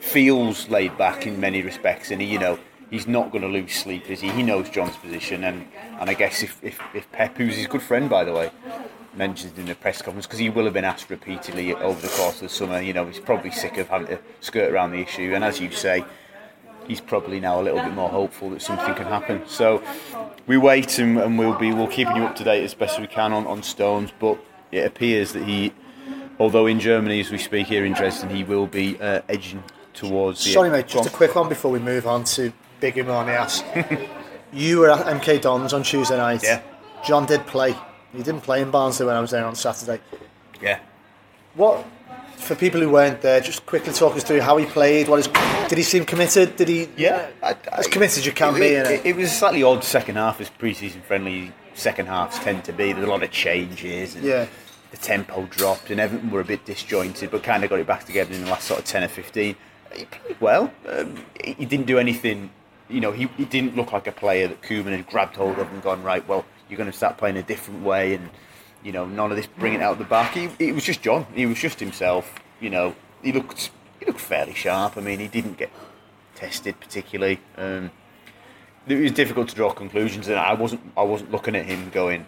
feels 0.00 0.68
laid 0.68 0.96
back 0.98 1.26
in 1.26 1.40
many 1.40 1.62
respects, 1.62 2.10
and 2.10 2.20
he, 2.20 2.28
you 2.28 2.38
know. 2.38 2.58
He's 2.90 3.06
not 3.06 3.30
going 3.30 3.42
to 3.42 3.48
lose 3.48 3.72
sleep, 3.72 4.10
is 4.10 4.20
he? 4.20 4.30
He 4.30 4.42
knows 4.42 4.68
John's 4.68 4.96
position, 4.96 5.44
and, 5.44 5.64
and 6.00 6.10
I 6.10 6.14
guess 6.14 6.42
if, 6.42 6.58
if, 6.60 6.80
if 6.92 7.12
Pep, 7.12 7.36
who's 7.36 7.54
his 7.54 7.68
good 7.68 7.82
friend 7.82 8.10
by 8.10 8.24
the 8.24 8.32
way, 8.32 8.50
mentioned 9.14 9.52
in 9.58 9.66
the 9.66 9.76
press 9.76 10.02
conference 10.02 10.26
because 10.26 10.40
he 10.40 10.50
will 10.50 10.64
have 10.64 10.74
been 10.74 10.84
asked 10.84 11.10
repeatedly 11.10 11.72
over 11.74 12.00
the 12.00 12.08
course 12.08 12.36
of 12.36 12.40
the 12.42 12.48
summer. 12.48 12.80
You 12.80 12.92
know, 12.92 13.06
he's 13.06 13.20
probably 13.20 13.50
sick 13.50 13.78
of 13.78 13.88
having 13.88 14.08
to 14.08 14.18
skirt 14.40 14.72
around 14.72 14.90
the 14.92 14.98
issue, 14.98 15.32
and 15.34 15.44
as 15.44 15.60
you 15.60 15.70
say, 15.70 16.04
he's 16.86 17.00
probably 17.00 17.40
now 17.40 17.60
a 17.60 17.62
little 17.62 17.80
bit 17.80 17.94
more 17.94 18.08
hopeful 18.08 18.50
that 18.50 18.62
something 18.62 18.94
can 18.94 19.06
happen. 19.06 19.42
So 19.46 19.82
we 20.46 20.56
wait, 20.56 20.98
and, 20.98 21.18
and 21.18 21.38
we'll 21.38 21.58
be 21.58 21.72
we'll 21.72 21.86
keeping 21.86 22.16
you 22.16 22.24
up 22.24 22.36
to 22.36 22.44
date 22.44 22.64
as 22.64 22.74
best 22.74 23.00
we 23.00 23.06
can 23.06 23.32
on, 23.32 23.46
on 23.46 23.62
Stones. 23.62 24.10
But 24.18 24.38
it 24.72 24.86
appears 24.86 25.32
that 25.32 25.44
he, 25.44 25.72
although 26.40 26.66
in 26.66 26.80
Germany 26.80 27.20
as 27.20 27.30
we 27.30 27.38
speak 27.38 27.68
here 27.68 27.84
in 27.84 27.92
Dresden, 27.92 28.30
he 28.30 28.42
will 28.42 28.66
be 28.66 29.00
uh, 29.00 29.20
edging 29.28 29.62
towards. 29.94 30.42
The, 30.42 30.50
Sorry, 30.50 30.70
mate, 30.70 30.88
just 30.88 31.08
a 31.08 31.12
quick 31.12 31.36
one 31.36 31.48
before 31.48 31.70
we 31.70 31.78
move 31.78 32.08
on 32.08 32.24
to 32.24 32.52
Big 32.80 32.94
him 32.94 33.10
on 33.10 33.26
the 33.26 33.32
ass. 33.32 33.62
you 34.52 34.80
were 34.80 34.90
at 34.90 35.06
MK 35.20 35.42
Dons 35.42 35.74
on 35.74 35.82
Tuesday 35.82 36.16
night. 36.16 36.42
Yeah. 36.42 36.62
John 37.04 37.26
did 37.26 37.46
play. 37.46 37.76
He 38.12 38.22
didn't 38.22 38.40
play 38.40 38.62
in 38.62 38.70
Barnsley 38.70 39.06
when 39.06 39.16
I 39.16 39.20
was 39.20 39.30
there 39.30 39.44
on 39.44 39.54
Saturday. 39.54 40.00
Yeah. 40.62 40.80
What, 41.54 41.84
for 42.36 42.54
people 42.54 42.80
who 42.80 42.88
weren't 42.88 43.20
there, 43.20 43.40
just 43.40 43.66
quickly 43.66 43.92
talk 43.92 44.16
us 44.16 44.24
through 44.24 44.40
how 44.40 44.56
he 44.56 44.64
played. 44.64 45.08
What 45.08 45.18
is? 45.18 45.28
Did 45.68 45.76
he 45.76 45.84
seem 45.84 46.06
committed? 46.06 46.56
Did 46.56 46.68
he? 46.68 46.88
Yeah, 46.96 47.28
I, 47.42 47.54
as 47.72 47.86
committed 47.86 48.18
as 48.18 48.26
you 48.26 48.32
can 48.32 48.56
it, 48.56 48.60
be. 48.60 48.66
It, 48.66 48.86
it, 48.86 49.06
it 49.06 49.16
was 49.16 49.26
a 49.26 49.34
slightly 49.34 49.62
odd 49.62 49.84
second 49.84 50.16
half, 50.16 50.40
as 50.40 50.48
pre-season 50.48 51.02
friendly 51.02 51.52
second 51.74 52.06
halves 52.06 52.38
tend 52.38 52.64
to 52.64 52.72
be. 52.72 52.92
There's 52.92 53.06
a 53.06 53.10
lot 53.10 53.22
of 53.22 53.30
changes. 53.30 54.14
And 54.14 54.24
Yeah. 54.24 54.46
The 54.90 54.96
tempo 54.96 55.46
dropped, 55.46 55.90
and 55.90 56.00
everything 56.00 56.30
were 56.30 56.40
a 56.40 56.44
bit 56.44 56.64
disjointed, 56.64 57.30
but 57.30 57.42
kind 57.42 57.62
of 57.62 57.70
got 57.70 57.78
it 57.78 57.86
back 57.86 58.04
together 58.04 58.34
in 58.34 58.44
the 58.44 58.50
last 58.50 58.66
sort 58.66 58.80
of 58.80 58.86
ten 58.86 59.04
or 59.04 59.08
fifteen. 59.08 59.56
He 59.94 60.04
played 60.04 60.40
well. 60.40 60.72
Um, 60.88 61.24
he 61.44 61.64
didn't 61.64 61.86
do 61.86 61.98
anything. 61.98 62.50
You 62.88 63.00
know, 63.00 63.12
he, 63.12 63.26
he 63.36 63.44
didn't 63.44 63.76
look 63.76 63.92
like 63.92 64.06
a 64.08 64.12
player 64.12 64.48
that 64.48 64.62
Koeman 64.62 64.90
had 64.90 65.06
grabbed 65.06 65.36
hold 65.36 65.58
of 65.58 65.72
and 65.72 65.80
gone 65.82 66.02
right. 66.02 66.26
Well, 66.26 66.44
you're 66.68 66.76
going 66.76 66.90
to 66.90 66.96
start 66.96 67.18
playing 67.18 67.36
a 67.36 67.42
different 67.42 67.84
way, 67.84 68.14
and 68.14 68.30
you 68.82 68.92
know, 68.92 69.06
none 69.06 69.30
of 69.30 69.36
this 69.36 69.46
bringing 69.46 69.82
out 69.82 69.98
the 69.98 70.04
back. 70.04 70.34
He, 70.34 70.48
it 70.58 70.74
was 70.74 70.84
just 70.84 71.02
John. 71.02 71.26
He 71.34 71.46
was 71.46 71.58
just 71.58 71.78
himself. 71.78 72.34
You 72.60 72.70
know, 72.70 72.96
he 73.22 73.32
looked 73.32 73.70
he 74.00 74.06
looked 74.06 74.20
fairly 74.20 74.54
sharp. 74.54 74.96
I 74.96 75.00
mean, 75.00 75.20
he 75.20 75.28
didn't 75.28 75.56
get 75.58 75.70
tested 76.34 76.80
particularly. 76.80 77.40
Um, 77.56 77.90
it 78.86 79.00
was 79.00 79.12
difficult 79.12 79.48
to 79.50 79.54
draw 79.54 79.72
conclusions, 79.72 80.26
and 80.26 80.36
I 80.36 80.54
wasn't 80.54 80.80
I 80.96 81.02
wasn't 81.02 81.30
looking 81.30 81.54
at 81.54 81.66
him 81.66 81.90
going, 81.90 82.26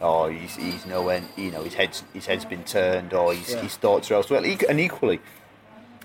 oh, 0.00 0.28
he's 0.28 0.56
he's 0.56 0.86
no 0.86 1.08
end. 1.08 1.26
You 1.36 1.50
know, 1.50 1.62
his 1.62 1.74
head's 1.74 2.02
his 2.12 2.26
head's 2.26 2.44
been 2.44 2.64
turned, 2.64 3.12
or 3.14 3.32
his, 3.34 3.50
Yeah. 3.52 3.62
his 3.62 3.76
thoughts 3.76 4.10
are 4.10 4.14
elsewhere. 4.14 4.42
And 4.68 4.80
equally, 4.80 5.20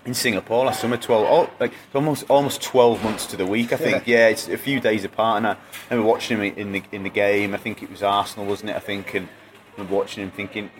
in 0.04 0.14
Singapore 0.14 0.66
last 0.66 0.80
summer. 0.80 0.96
Twelve, 0.96 1.26
oh, 1.28 1.50
like 1.60 1.72
almost 1.94 2.24
almost 2.28 2.62
twelve 2.62 3.02
months 3.02 3.26
to 3.26 3.36
the 3.36 3.46
week. 3.46 3.72
I 3.72 3.76
think. 3.76 4.06
Yeah. 4.06 4.28
it's 4.28 4.48
a 4.48 4.58
few 4.58 4.80
days 4.80 5.04
apart. 5.04 5.38
And 5.38 5.46
I 5.48 5.56
remember 5.90 6.08
watching 6.08 6.38
him 6.38 6.54
in 6.56 6.72
the 6.72 6.82
in 6.92 7.02
the 7.02 7.10
game. 7.10 7.54
I 7.54 7.58
think 7.58 7.82
it 7.82 7.90
was 7.90 8.02
Arsenal, 8.02 8.46
wasn't 8.46 8.70
it? 8.70 8.76
I 8.76 8.80
think, 8.80 9.14
and 9.14 9.26
I 9.26 9.72
remember 9.76 9.96
watching 9.96 10.22
him 10.22 10.30
thinking 10.30 10.70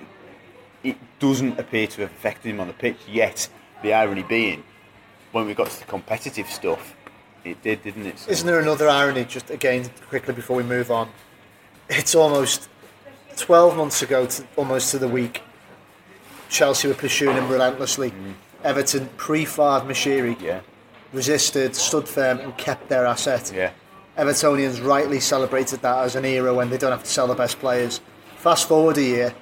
it 0.85 0.97
doesn't 1.19 1.59
appear 1.59 1.87
to 1.89 2.03
have 2.03 2.11
affected 2.13 2.49
him 2.51 2.61
on 2.61 2.69
the 2.69 2.73
pitch 2.75 2.99
yet. 3.09 3.49
The 3.83 3.93
irony 3.93 4.23
being, 4.23 4.63
when 5.33 5.47
we 5.47 5.55
got 5.55 5.69
to 5.69 5.79
the 5.81 5.85
competitive 5.85 6.49
stuff, 6.49 6.95
it 7.45 7.61
did, 7.63 7.83
didn't 7.83 8.07
it? 8.07 8.19
So- 8.21 8.31
Isn't 8.31 8.47
there 8.47 8.61
another 8.61 8.89
irony, 8.89 9.25
just 9.25 9.51
again, 9.51 9.91
quickly 10.09 10.33
before 10.33 10.57
we 10.57 10.63
move 10.63 10.91
on? 10.91 11.09
It's 11.89 12.15
almost 12.15 12.69
12 13.37 13.77
months 13.77 14.03
ago, 14.03 14.27
to, 14.27 14.45
almost 14.57 14.91
to 14.93 14.99
the 14.99 15.09
week, 15.09 15.43
Chelsea 16.49 16.89
were 16.89 16.95
pursuing 16.95 17.37
him 17.37 17.49
relentlessly. 17.49 18.11
Mm. 18.11 18.35
Everton, 18.65 19.09
pre 19.17 19.45
Farhad 19.45 19.87
Moshiri, 19.87 20.41
yeah, 20.41 20.61
resisted, 21.13 21.75
stood 21.77 22.09
firm, 22.09 22.39
and 22.41 22.57
kept 22.57 22.89
their 22.89 23.07
asset. 23.07 23.53
yeah, 23.55 23.71
Evertonians 24.19 24.85
rightly 24.85 25.21
celebrated 25.21 25.83
that 25.83 25.99
as 26.05 26.17
an 26.17 26.25
era 26.25 26.53
when 26.55 26.71
they 26.71 26.79
don't 26.79 26.91
have 26.93 27.05
to 27.05 27.11
sell 27.11 27.27
the 27.27 27.35
best 27.35 27.59
players. 27.59 28.01
Fast 28.39 28.67
forward 28.69 28.97
a 28.99 29.03
year, 29.03 29.35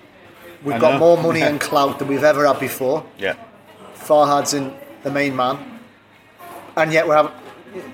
we've 0.65 0.75
I 0.75 0.79
got 0.79 0.93
know. 0.95 0.99
more 0.99 1.17
money 1.23 1.43
and 1.43 1.61
clout 1.61 1.99
than 1.99 2.09
we've 2.09 2.25
ever 2.25 2.47
had 2.47 2.59
before. 2.61 3.05
yeah. 3.19 3.37
Farhad's 3.97 4.53
in 4.55 4.75
the 5.03 5.11
main 5.11 5.35
man, 5.37 5.81
and 6.77 6.93
yet 6.93 7.07
we're 7.09 7.15
having, 7.17 7.33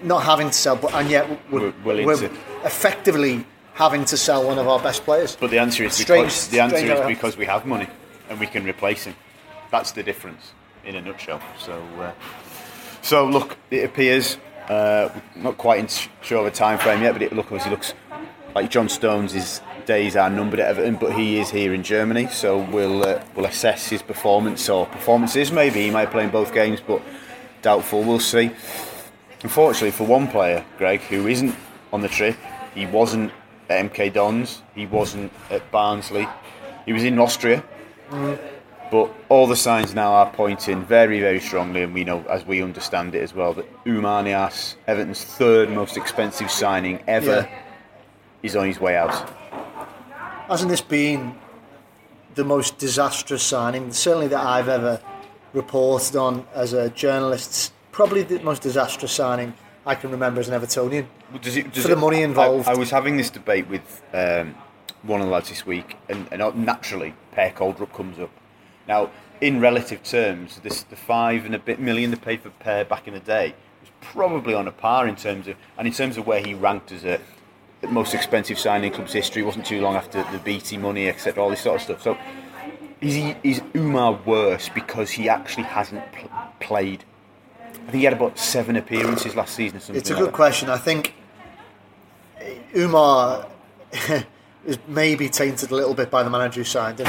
not 0.03 0.23
having 0.25 0.49
to 0.49 0.53
sell, 0.53 0.75
but 0.77 0.93
and 0.95 1.09
yet 1.11 1.29
we're, 1.53 1.61
We're 1.61 1.73
willing 1.85 2.07
we're 2.07 2.17
to. 2.17 2.31
effectively 2.65 3.45
having 3.75 4.05
to 4.07 4.17
sell 4.17 4.47
one 4.47 4.59
of 4.59 4.69
our 4.69 4.81
best 4.81 5.05
players. 5.05 5.37
But 5.37 5.51
the 5.51 5.59
answer 5.59 5.85
is 5.85 5.95
Strange- 5.95 6.25
because 6.25 6.49
the 6.49 6.61
answer 6.61 6.77
is 6.77 7.07
because 7.07 7.37
we 7.37 7.47
have 7.47 7.67
money 7.67 7.89
and 8.29 8.39
we 8.39 8.47
can 8.47 8.65
replace 8.65 9.05
him. 9.05 9.15
That's 9.71 9.93
the 9.93 10.03
difference 10.03 10.53
in 10.85 10.97
a 10.97 11.01
nutshell. 11.01 11.41
So, 11.59 11.81
uh, 11.99 12.13
so 13.03 13.27
look, 13.27 13.57
it 13.71 13.85
appears 13.85 14.39
uh, 14.69 15.09
not 15.37 15.59
quite 15.59 15.81
in 15.81 15.89
sure 16.23 16.41
of 16.41 16.47
a 16.47 16.51
time 16.51 16.79
frame 16.79 17.03
yet, 17.03 17.13
but 17.13 17.23
it 17.23 17.33
look 17.33 17.47
obviously 17.47 17.71
looks 17.71 17.95
like 18.55 18.71
John 18.71 18.89
Stones' 18.89 19.33
his 19.33 19.61
days 19.87 20.17
are 20.17 20.31
numbered 20.31 20.61
at 20.61 20.69
Everton, 20.69 20.97
but 20.97 21.13
he 21.13 21.39
is 21.39 21.51
here 21.51 21.73
in 21.75 21.83
Germany, 21.83 22.29
so 22.29 22.59
we'll 22.59 23.05
uh, 23.07 23.23
we'll 23.35 23.47
assess 23.47 23.89
his 23.89 24.03
performance 24.03 24.69
or 24.69 24.87
performances. 24.87 25.51
Maybe 25.51 25.83
he 25.83 25.91
might 25.91 26.11
play 26.11 26.25
in 26.25 26.31
both 26.31 26.53
games, 26.53 26.81
but 26.85 27.03
doubtful. 27.63 28.03
We'll 28.03 28.21
see. 28.21 28.51
Unfortunately, 29.43 29.91
for 29.91 30.05
one 30.05 30.29
player, 30.29 30.65
Greg, 30.79 31.01
who 31.01 31.27
isn't 31.27 31.55
on 31.93 32.03
the 32.03 32.09
trip, 32.09 32.37
he 32.75 32.87
wasn't 32.87 33.33
at 33.71 33.91
MK 33.91 34.13
Dons, 34.13 34.63
he 34.75 34.87
wasn't 34.87 35.33
at 35.51 35.71
Barnsley, 35.71 36.29
he 36.85 36.93
was 36.93 37.05
in 37.05 37.19
Austria. 37.19 37.63
But 38.91 39.09
all 39.29 39.47
the 39.47 39.55
signs 39.55 39.95
now 39.95 40.13
are 40.13 40.31
pointing 40.33 40.85
very, 40.85 41.21
very 41.21 41.39
strongly, 41.39 41.85
and 41.85 41.95
we 41.95 42.03
know, 42.03 42.25
as 42.29 42.45
we 42.45 42.61
understand 42.61 43.15
it 43.15 43.23
as 43.23 43.33
well, 43.33 43.55
that 43.55 43.85
Oumar 43.85 44.25
Niasse, 44.25 44.75
Everton's 44.89 45.23
third 45.23 45.71
most 45.71 45.97
expensive 45.97 46.51
signing 46.51 46.99
ever, 47.07 47.47
Yeah. 47.49 47.59
is 48.43 48.57
on 48.57 48.67
his 48.67 48.81
way 48.81 48.97
out. 48.97 49.15
Hasn't 50.49 50.71
this 50.71 50.81
been 50.81 51.37
the 52.35 52.43
most 52.43 52.79
disastrous 52.79 53.45
signing, 53.45 53.93
certainly 53.93 54.27
that 54.27 54.45
I've 54.45 54.69
ever 54.69 55.01
reported 55.53 56.17
on 56.17 56.45
as 56.53 56.73
a 56.73 56.91
journalist? 56.91 57.73
Probably 57.93 58.25
the 58.25 58.41
most 58.41 58.63
disastrous 58.63 59.13
signing 59.13 59.55
I 59.87 59.95
can 59.95 60.11
remember 60.11 60.41
as 60.41 60.49
an 60.49 60.61
Evertonian. 60.61 61.07
Does 61.41 61.57
it, 61.57 61.73
does 61.73 61.85
For 61.85 61.89
the 61.89 61.97
money 61.97 62.23
involved. 62.23 62.69
I, 62.69 62.73
I 62.73 62.75
was 62.75 62.91
having 62.91 63.17
this 63.17 63.31
debate 63.31 63.69
with 63.69 64.03
um, 64.13 64.55
one 65.03 65.21
of 65.21 65.27
the 65.27 65.33
lads 65.33 65.49
this 65.49 65.65
week, 65.65 65.97
and, 66.09 66.29
and 66.31 66.65
naturally, 66.65 67.15
Per 67.33 67.51
Kroldrup 67.51 67.93
comes 67.95 68.19
up. 68.19 68.31
Now, 68.87 69.11
in 69.41 69.61
relative 69.61 70.03
terms, 70.03 70.61
this 70.63 70.83
the 70.83 70.97
five 70.97 71.47
and 71.47 71.55
a 71.55 71.59
bit 71.59 71.81
million 71.81 72.11
they 72.11 72.17
paid 72.17 72.43
for 72.43 72.51
Per 72.51 72.85
back 72.85 73.09
in 73.09 73.15
the 73.15 73.21
day 73.21 73.55
was 73.81 73.91
probably 74.01 74.53
on 74.53 74.69
a 74.69 74.73
par 74.73 75.09
in 75.09 75.17
terms 75.17 75.49
of, 75.49 75.57
and 75.79 75.87
in 75.87 75.95
terms 75.95 76.19
of 76.19 76.27
where 76.27 76.41
he 76.41 76.53
ranked 76.53 76.93
as 76.93 77.05
a 77.05 77.21
the 77.81 77.89
most 77.89 78.15
expensive 78.15 78.59
signing 78.59 78.91
in 78.91 78.95
club's 78.95 79.13
history. 79.13 79.43
It 79.43 79.47
wasn't 79.47 79.67
too 79.67 79.81
long 79.81 79.97
after 79.97 80.23
the 80.33 80.39
BT 80.39 80.77
money, 80.77 81.09
etc. 81.09 81.43
All 81.43 81.51
this 81.51 81.63
sort 81.63 81.77
of 81.77 81.83
stuff. 81.83 82.03
So, 82.03 82.19
is 83.01 83.15
he 83.15 83.35
is 83.43 83.61
Oumar 83.75 84.25
worse 84.27 84.69
because 84.69 85.11
he 85.11 85.29
actually 85.29 85.65
hasn't 85.65 86.13
pl- 86.13 86.31
played? 86.61 87.05
I 87.87 87.91
think 87.91 88.01
he 88.01 88.05
had 88.05 88.13
about 88.13 88.39
seven 88.39 88.77
appearances 88.77 89.35
last 89.35 89.55
season. 89.55 89.79
Or 89.79 89.81
something 89.81 89.97
It's 90.01 90.11
a 90.11 90.15
good 90.15 90.33
question. 90.33 90.69
I 90.71 90.79
think 90.79 91.15
Oumar 92.75 93.49
is 94.67 94.79
maybe 94.87 95.29
tainted 95.29 95.71
a 95.71 95.75
little 95.75 95.95
bit 95.95 96.11
by 96.11 96.23
the 96.23 96.31
manager 96.31 96.61
who 96.61 96.65
signed 96.65 97.01
him. 97.01 97.09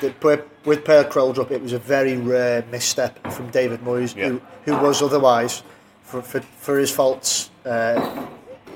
That 0.00 0.22
with- 0.22 0.84
Per 0.84 1.04
Kroldrup, 1.04 1.50
it 1.50 1.62
was 1.62 1.72
a 1.72 1.78
very 1.78 2.16
rare 2.16 2.62
misstep 2.70 3.32
from 3.32 3.50
David 3.50 3.80
Moyes, 3.80 4.14
Yeah. 4.14 4.28
who, 4.28 4.40
who 4.64 4.76
was 4.76 5.00
otherwise, 5.00 5.62
for, 6.02 6.20
for, 6.22 6.40
for 6.40 6.78
his 6.78 6.90
faults, 6.90 7.50
uh, 7.64 8.26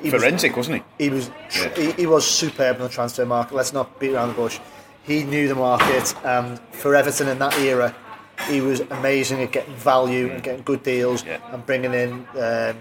he 0.03 0.11
was- 0.11 0.23
Forensic, 0.23 0.57
wasn't 0.57 0.83
he? 0.99 1.05
he 1.05 1.11
was 1.11 1.31
Yeah. 1.55 1.69
he, 1.77 1.93
he 1.93 2.07
was 2.07 2.27
superb 2.27 2.77
in 2.77 2.83
the 2.83 2.89
transfer 2.89 3.27
market. 3.27 3.55
Let's 3.55 3.73
not 3.73 4.01
beat 4.01 4.15
around 4.15 4.29
the 4.29 4.35
bush. 4.35 4.59
He 5.03 5.25
knew 5.25 5.49
the 5.49 5.55
market, 5.55 6.15
and 6.25 6.59
for 6.73 6.95
Everton 6.95 7.29
in 7.29 7.39
that 7.41 7.59
era, 7.59 7.95
he 8.49 8.61
was 8.61 8.81
amazing 8.81 9.43
at 9.43 9.53
getting 9.53 9.75
value 9.75 10.31
and 10.31 10.43
getting 10.43 10.63
good 10.63 10.83
deals 10.83 11.25
Yeah. 11.25 11.39
and 11.53 11.65
bringing 11.67 11.95
in 11.95 12.27
um, 12.39 12.77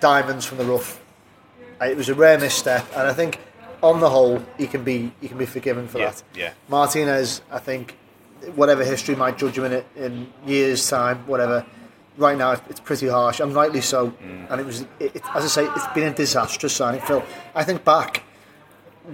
diamonds 0.00 0.44
from 0.44 0.58
the 0.58 0.64
rough. 0.64 1.00
Uh, 1.80 1.86
It 1.86 1.96
was 1.96 2.08
a 2.08 2.14
rare 2.14 2.38
misstep, 2.38 2.84
and 2.96 3.08
I 3.08 3.12
think 3.12 3.38
on 3.82 4.00
the 4.00 4.08
whole, 4.10 4.42
he 4.58 4.66
can 4.66 4.82
be 4.84 5.12
he 5.20 5.28
can 5.28 5.38
be 5.38 5.46
forgiven 5.46 5.88
for 5.88 5.98
Yeah, 5.98 6.10
that. 6.10 6.22
yeah. 6.34 6.52
Martinez, 6.68 7.42
I 7.50 7.58
think, 7.58 7.96
whatever 8.54 8.84
history 8.84 9.14
might 9.14 9.38
judge 9.38 9.58
him 9.58 9.64
in 9.64 9.72
it 9.72 9.86
in 9.96 10.32
years' 10.46 10.88
time, 10.88 11.18
whatever. 11.26 11.64
Right 12.16 12.38
now, 12.38 12.52
it's 12.70 12.78
pretty 12.80 13.08
harsh, 13.08 13.40
and 13.40 13.52
rightly 13.54 13.80
so. 13.80 14.10
Mm. 14.10 14.46
And 14.50 14.60
it 14.60 14.66
was, 14.66 14.82
it, 15.00 15.16
it- 15.16 15.22
as 15.34 15.44
I 15.44 15.48
say, 15.48 15.64
it's 15.74 15.86
been 15.94 16.04
a 16.04 16.14
disastrous 16.14 16.72
signing. 16.72 17.00
Phil, 17.00 17.24
I 17.54 17.64
think 17.64 17.84
back 17.84 18.22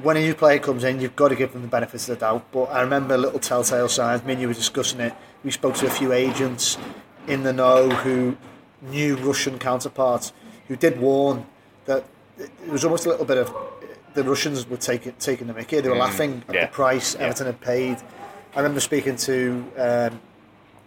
when 0.02 0.16
a 0.16 0.20
new 0.20 0.35
player 0.35 0.59
comes 0.59 0.85
in, 0.85 1.00
you've 1.00 1.16
got 1.16 1.28
to 1.28 1.35
give 1.35 1.52
them 1.52 1.62
the 1.62 1.68
benefits 1.68 2.09
of 2.09 2.18
the 2.18 2.25
doubt. 2.25 2.47
But 2.52 2.64
I 2.64 2.80
remember 2.80 3.14
a 3.14 3.18
little 3.18 3.40
telltale 3.40 3.88
signs. 3.88 4.25
Me 4.25 4.32
and 4.32 4.42
you 4.42 4.49
were 4.49 4.54
discussing 4.54 5.00
it. 5.00 5.14
We 5.42 5.50
spoke 5.50 5.75
to 5.76 5.87
a 5.87 5.90
few 5.90 6.12
agents 6.12 6.78
in 7.26 7.42
the 7.42 7.52
know 7.52 7.90
who 7.90 8.37
knew 8.82 9.16
Russian 9.16 9.59
counterparts 9.59 10.32
who 10.68 10.76
did 10.76 11.00
warn 11.00 11.47
that 11.87 12.04
it 12.38 12.50
was 12.68 12.85
almost 12.85 13.06
a 13.06 13.09
little 13.09 13.25
bit 13.25 13.38
of 13.38 13.54
the 14.14 14.25
Russians 14.25 14.68
were 14.68 14.76
taking 14.76 15.12
taking 15.18 15.47
the 15.47 15.54
mickey. 15.54 15.80
They 15.80 15.88
were 15.88 15.97
laughing 15.97 16.42
at 16.49 16.54
yeah. 16.54 16.66
the 16.66 16.73
price 16.73 17.14
Yeah. 17.14 17.26
Everton 17.26 17.47
had 17.47 17.61
paid. 17.61 17.99
I 18.54 18.59
remember 18.59 18.80
speaking 18.80 19.16
to 19.16 19.64
um, 19.76 20.20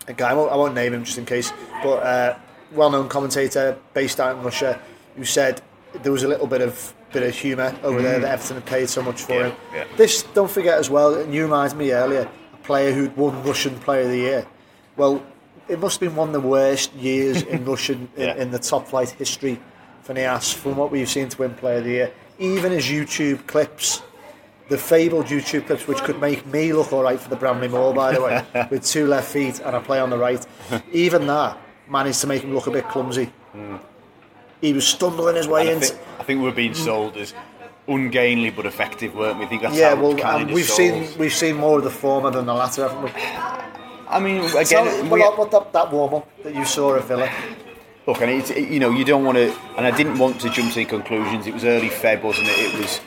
a 0.08 0.14
guy. 0.14 0.32
I 0.32 0.34
won't, 0.34 0.52
I 0.52 0.56
won't 0.56 0.76
name 0.76 0.94
him 0.94 1.04
just 1.04 1.18
in 1.18 1.26
case, 1.26 1.54
but 1.82 2.04
uh, 2.04 2.38
well-known 2.74 3.08
commentator 3.08 3.78
based 3.94 4.20
out 4.20 4.36
in 4.36 4.44
Russia 4.44 4.80
who 5.16 5.24
said 5.24 5.62
there 6.02 6.12
was 6.12 6.24
a 6.24 6.28
little 6.28 6.48
bit 6.48 6.62
of 6.62 6.94
bit 7.12 7.24
of 7.24 7.36
humour 7.36 7.76
over 7.84 8.02
there 8.02 8.20
that 8.20 8.32
Everton 8.32 8.56
had 8.56 8.66
paid 8.66 8.90
so 8.90 9.02
much 9.04 9.22
for 9.22 9.34
Mm. 9.34 9.40
Yeah, 9.40 9.48
him. 9.50 9.56
yeah. 9.76 9.84
This 9.98 10.24
don't 10.34 10.50
forget 10.50 10.80
as 10.80 10.90
well. 10.90 11.14
And 11.14 11.32
you 11.34 11.44
reminded 11.44 11.78
me 11.78 11.92
earlier 11.92 12.28
a 12.54 12.58
player 12.66 12.92
who'd 12.92 13.16
won 13.16 13.44
Russian 13.44 13.76
Player 13.80 14.02
of 14.02 14.10
the 14.10 14.18
Year. 14.18 14.48
Well, 14.98 15.22
it 15.68 15.80
must 15.80 16.00
have 16.00 16.10
been 16.10 16.16
one 16.18 16.30
of 16.30 16.34
the 16.34 16.48
worst 16.48 16.92
years 16.96 17.44
in 17.44 17.64
Russian 17.74 18.10
in, 18.18 18.24
Yeah. 18.28 18.36
in 18.36 18.50
the 18.52 18.58
top 18.60 18.88
flight 18.88 19.12
history 19.12 19.60
for 20.02 20.14
Niasse 20.16 20.54
from 20.56 20.76
what 20.76 20.92
we've 20.92 21.08
seen 21.08 21.30
to 21.30 21.38
win 21.38 21.54
Player 21.54 21.78
of 21.78 21.84
the 21.84 21.90
Year. 21.92 22.12
Even 22.40 22.72
his 22.72 22.86
YouTube 22.86 23.46
clips, 23.46 24.02
the 24.70 24.78
fabled 24.78 25.28
YouTube 25.28 25.68
clips, 25.68 25.88
which 25.88 26.00
could 26.00 26.20
make 26.20 26.44
me 26.48 26.74
look 26.74 26.92
all 26.92 27.04
right 27.04 27.20
for 27.20 27.30
the 27.30 27.36
Bramley 27.36 27.68
Moore, 27.68 27.94
by 27.94 28.12
the 28.14 28.22
way, 28.22 28.44
with 28.72 28.84
two 28.84 29.06
left 29.06 29.32
feet 29.32 29.60
and 29.60 29.76
I 29.76 29.80
play 29.80 30.00
on 30.00 30.10
the 30.10 30.18
right. 30.18 30.44
Even 30.92 31.28
that 31.28 31.58
managed 31.88 32.22
to 32.22 32.28
make 32.28 32.42
him 32.42 32.56
look 32.56 32.66
a 32.66 32.72
bit 32.72 32.90
clumsy. 32.90 33.32
He 34.64 34.72
was 34.72 34.88
stumbling 34.88 35.36
his 35.36 35.46
way 35.48 35.62
And 35.62 35.70
I, 35.70 35.74
into. 35.74 35.88
think, 35.88 36.02
I 36.20 36.24
think 36.24 36.42
we're 36.42 36.52
being 36.54 36.74
sold 36.74 37.18
as 37.18 37.34
ungainly 37.86 38.50
but 38.50 38.66
effective, 38.66 39.14
weren't 39.14 39.38
we? 39.40 39.44
I 39.46 39.48
think 39.50 39.62
that's 39.62 39.76
Yeah, 39.76 39.94
well, 39.94 40.16
kind 40.16 40.44
um, 40.44 40.48
of 40.48 40.52
we've 40.54 40.64
sold. 40.64 40.78
seen 40.78 41.18
we've 41.20 41.34
seen 41.34 41.58
more 41.58 41.80
of 41.80 41.84
the 41.84 41.90
former 41.90 42.32
than 42.32 42.46
the 42.46 42.54
latter, 42.54 42.88
haven't 42.88 43.04
we? 43.04 43.12
I 44.08 44.20
mean, 44.22 44.42
again, 44.46 44.66
Tell, 44.86 45.04
we- 45.04 45.10
what, 45.20 45.38
what 45.38 45.52
that, 45.52 45.74
that 45.74 45.92
warm 45.92 46.14
up 46.14 46.44
that 46.44 46.56
you 46.56 46.64
saw 46.64 46.96
at 46.96 47.04
Villa. 47.04 47.30
look, 48.08 48.22
and 48.22 48.32
it, 48.32 48.58
you 48.72 48.80
know, 48.80 48.90
you 48.92 49.04
don't 49.04 49.26
want 49.26 49.38
to, 49.38 49.54
and 49.76 49.86
I 49.86 49.92
didn't 49.92 50.18
want 50.18 50.40
to 50.42 50.50
jump 50.50 50.72
to 50.74 50.80
any 50.80 50.86
conclusions. 50.90 51.46
It 51.46 51.54
was 51.54 51.66
early 51.66 51.90
Feb, 51.90 52.24
wasn't 52.24 52.48
it? 52.48 52.74
It 52.74 52.80
was, 52.80 53.02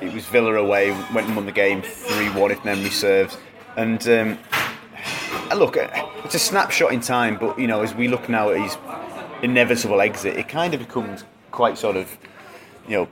it 0.00 0.12
was 0.14 0.24
Villa 0.24 0.54
away, 0.54 0.90
went 1.12 1.26
and 1.26 1.36
won 1.36 1.44
the 1.44 1.52
game 1.52 1.82
three 1.82 2.30
one, 2.30 2.50
if 2.50 2.64
memory 2.64 2.88
serves. 2.88 3.36
And 3.76 4.08
um, 4.08 4.38
look, 5.54 5.76
it's 5.76 6.34
a 6.34 6.38
snapshot 6.38 6.92
in 6.94 7.00
time, 7.02 7.36
but 7.36 7.58
you 7.58 7.66
know, 7.66 7.82
as 7.82 7.94
we 7.94 8.08
look 8.08 8.30
now 8.30 8.48
at 8.50 8.58
his 8.62 8.76
inevitable 9.42 10.00
exit, 10.00 10.36
it 10.36 10.48
kind 10.48 10.74
of 10.74 10.80
becomes 10.80 11.24
quite 11.50 11.78
sort 11.78 11.96
of, 11.96 12.16
you 12.88 12.96
know, 12.96 13.08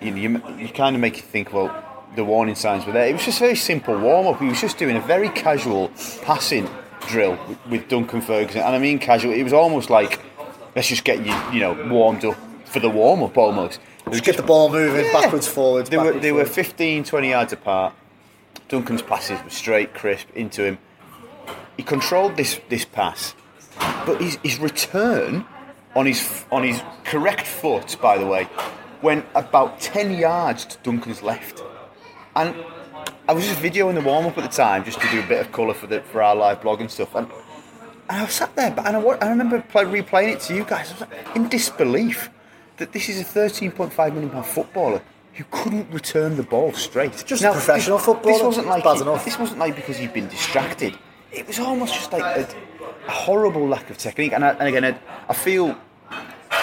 you, 0.00 0.14
you, 0.14 0.42
you 0.58 0.68
kind 0.68 0.96
of 0.96 1.00
make 1.00 1.16
you 1.16 1.22
think, 1.22 1.52
well, 1.52 1.70
the 2.16 2.24
warning 2.24 2.54
signs 2.54 2.84
were 2.86 2.92
there. 2.92 3.06
It 3.06 3.12
was 3.14 3.24
just 3.24 3.38
a 3.38 3.44
very 3.44 3.56
simple 3.56 3.98
warm 3.98 4.26
up. 4.26 4.40
He 4.40 4.46
was 4.46 4.60
just 4.60 4.76
doing 4.78 4.96
a 4.96 5.00
very 5.00 5.28
casual 5.30 5.90
passing 6.22 6.68
drill 7.08 7.38
with, 7.48 7.66
with 7.68 7.88
Duncan 7.88 8.20
Ferguson, 8.20 8.60
and 8.62 8.74
I 8.74 8.78
mean 8.78 8.98
casual. 8.98 9.32
It 9.32 9.42
was 9.42 9.52
almost 9.52 9.88
like 9.90 10.20
let's 10.76 10.88
just 10.88 11.04
get 11.04 11.24
you, 11.24 11.34
you 11.52 11.60
know, 11.60 11.88
warmed 11.90 12.24
up 12.24 12.36
for 12.66 12.80
the 12.80 12.90
warm 12.90 13.22
up 13.22 13.36
almost. 13.38 13.80
Just 14.10 14.24
get 14.24 14.36
the 14.36 14.42
ball 14.42 14.68
moving 14.70 15.04
Yeah. 15.06 15.12
backwards, 15.12 15.46
forwards. 15.46 15.88
they 15.88 15.96
were 15.96 16.04
backwards, 16.04 16.22
they 16.22 16.32
were 16.32 16.44
forwards. 16.44 16.54
15, 16.56 17.04
20 17.04 17.30
yards 17.30 17.52
apart. 17.52 17.94
Duncan's 18.68 19.02
passes 19.02 19.42
were 19.42 19.50
straight, 19.50 19.94
crisp 19.94 20.28
into 20.34 20.64
him. 20.64 20.78
He 21.76 21.82
controlled 21.82 22.36
this 22.36 22.60
this 22.68 22.84
pass 22.84 23.34
but 23.78 24.20
his, 24.20 24.38
his 24.42 24.58
return 24.58 25.44
on 25.94 26.06
his 26.06 26.44
on 26.50 26.62
his 26.64 26.82
correct 27.04 27.46
foot, 27.46 27.96
by 28.00 28.18
the 28.18 28.26
way, 28.26 28.48
went 29.02 29.24
about 29.34 29.80
ten 29.80 30.12
yards 30.12 30.64
to 30.64 30.78
Duncan's 30.82 31.22
left, 31.22 31.62
and 32.36 32.54
I 33.28 33.32
was 33.32 33.46
just 33.46 33.60
videoing 33.60 33.94
the 33.94 34.00
warm 34.00 34.26
up 34.26 34.38
at 34.38 34.44
the 34.50 34.56
time 34.56 34.84
just 34.84 35.00
to 35.00 35.08
do 35.10 35.20
a 35.20 35.26
bit 35.26 35.40
of 35.40 35.52
colour 35.52 35.74
for 35.74 35.86
the 35.86 36.00
for 36.02 36.22
our 36.22 36.34
live 36.34 36.62
blog 36.62 36.80
and 36.80 36.90
stuff, 36.90 37.14
and, 37.14 37.26
and 38.08 38.22
I 38.22 38.26
sat 38.26 38.54
there, 38.56 38.70
but 38.70 38.86
and 38.86 38.96
I, 38.96 39.00
I 39.00 39.28
remember 39.28 39.60
play, 39.60 39.84
replaying 39.84 40.32
it 40.34 40.40
to 40.42 40.54
you 40.54 40.64
guys, 40.64 40.90
I 40.90 40.92
was 40.92 41.00
like, 41.02 41.36
in 41.36 41.48
disbelief 41.48 42.30
that 42.78 42.92
this 42.92 43.08
is 43.08 43.20
a 43.20 43.24
13.5 43.24 44.12
million 44.12 44.30
pound 44.30 44.46
footballer. 44.46 45.02
Who 45.34 45.44
couldn't 45.50 45.90
return 45.90 46.36
the 46.36 46.42
ball 46.42 46.74
straight? 46.74 47.24
Just 47.26 47.42
a 47.42 47.52
professional 47.52 47.98
footballer. 47.98 48.34
This 48.34 48.42
wasn't 48.42 48.66
like 48.66 48.84
bad 48.84 48.96
he- 48.96 49.02
enough. 49.02 49.24
this 49.24 49.38
wasn't 49.38 49.60
like 49.60 49.76
because 49.76 49.96
he'd 49.96 50.12
been 50.12 50.28
distracted. 50.28 50.98
It 51.32 51.46
was 51.46 51.58
almost 51.58 51.94
just 51.94 52.12
like 52.12 52.22
a, 52.22 52.46
a 53.06 53.10
horrible 53.10 53.66
lack 53.66 53.90
of 53.90 53.98
technique. 53.98 54.32
And, 54.32 54.44
I, 54.44 54.50
and 54.50 54.68
again, 54.68 54.84
I, 54.84 54.98
I 55.28 55.34
feel 55.34 55.76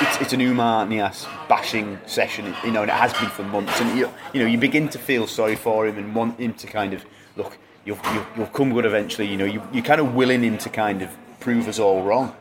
it's, 0.01 0.21
it's 0.21 0.33
an 0.33 0.39
Oumar 0.39 0.88
Niasse 0.88 1.27
bashing 1.48 2.00
session, 2.05 2.53
you 2.63 2.71
know, 2.71 2.81
and 2.81 2.91
it 2.91 2.95
has 2.95 3.13
been 3.13 3.29
for 3.29 3.43
months. 3.43 3.79
And 3.81 3.98
you, 3.98 4.09
you 4.33 4.41
know, 4.41 4.48
you 4.48 4.57
begin 4.57 4.89
to 4.89 5.00
feel 5.00 5.27
sorry 5.27 5.55
for 5.55 5.88
him 5.88 5.98
and 5.98 6.15
want 6.15 6.39
him 6.39 6.53
to 6.53 6.67
kind 6.67 6.93
of 6.93 7.03
look. 7.36 7.57
You'll, 7.86 8.00
you'll, 8.13 8.25
you'll 8.38 8.48
come 8.48 8.74
good 8.74 8.86
eventually. 8.86 9.27
You 9.27 9.38
know, 9.38 9.45
you, 9.45 9.63
you're 9.74 9.83
kind 9.83 10.01
of 10.01 10.13
willing 10.13 10.43
him 10.43 10.57
to 10.59 10.69
kind 10.69 11.01
of 11.01 11.09
prove 11.39 11.67
us 11.67 11.79
all 11.79 12.03
wrong. 12.03 12.36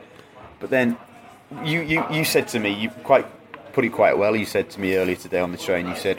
But 0.61 0.71
then 0.71 0.97
you, 1.65 1.81
you, 1.81 2.05
you 2.11 2.25
said 2.25 2.49
to 2.49 2.59
me, 2.59 2.73
you 2.73 2.91
quite 2.91 3.27
put 3.73 3.85
it 3.85 3.91
quite 3.91 4.19
well. 4.19 4.37
You 4.37 4.45
said 4.45 4.71
to 4.71 4.81
me 4.81 4.97
earlier 4.97 5.17
today 5.17 5.41
on 5.41 5.53
the 5.53 5.59
train. 5.59 5.87
You 5.87 5.97
said, 5.97 6.19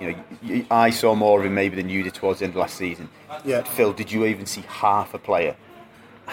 you 0.00 0.12
know, 0.12 0.24
you, 0.42 0.66
I 0.70 0.90
saw 0.90 1.14
more 1.14 1.40
of 1.40 1.46
him 1.46 1.54
maybe 1.54 1.76
than 1.76 1.88
you 1.88 2.02
did 2.02 2.14
towards 2.14 2.40
the 2.40 2.44
end 2.44 2.52
of 2.52 2.58
last 2.58 2.76
season. 2.76 3.08
Yeah. 3.44 3.62
Phil, 3.62 3.92
did 3.92 4.12
you 4.12 4.24
even 4.26 4.46
see 4.46 4.62
half 4.68 5.14
a 5.14 5.18
player? 5.18 5.56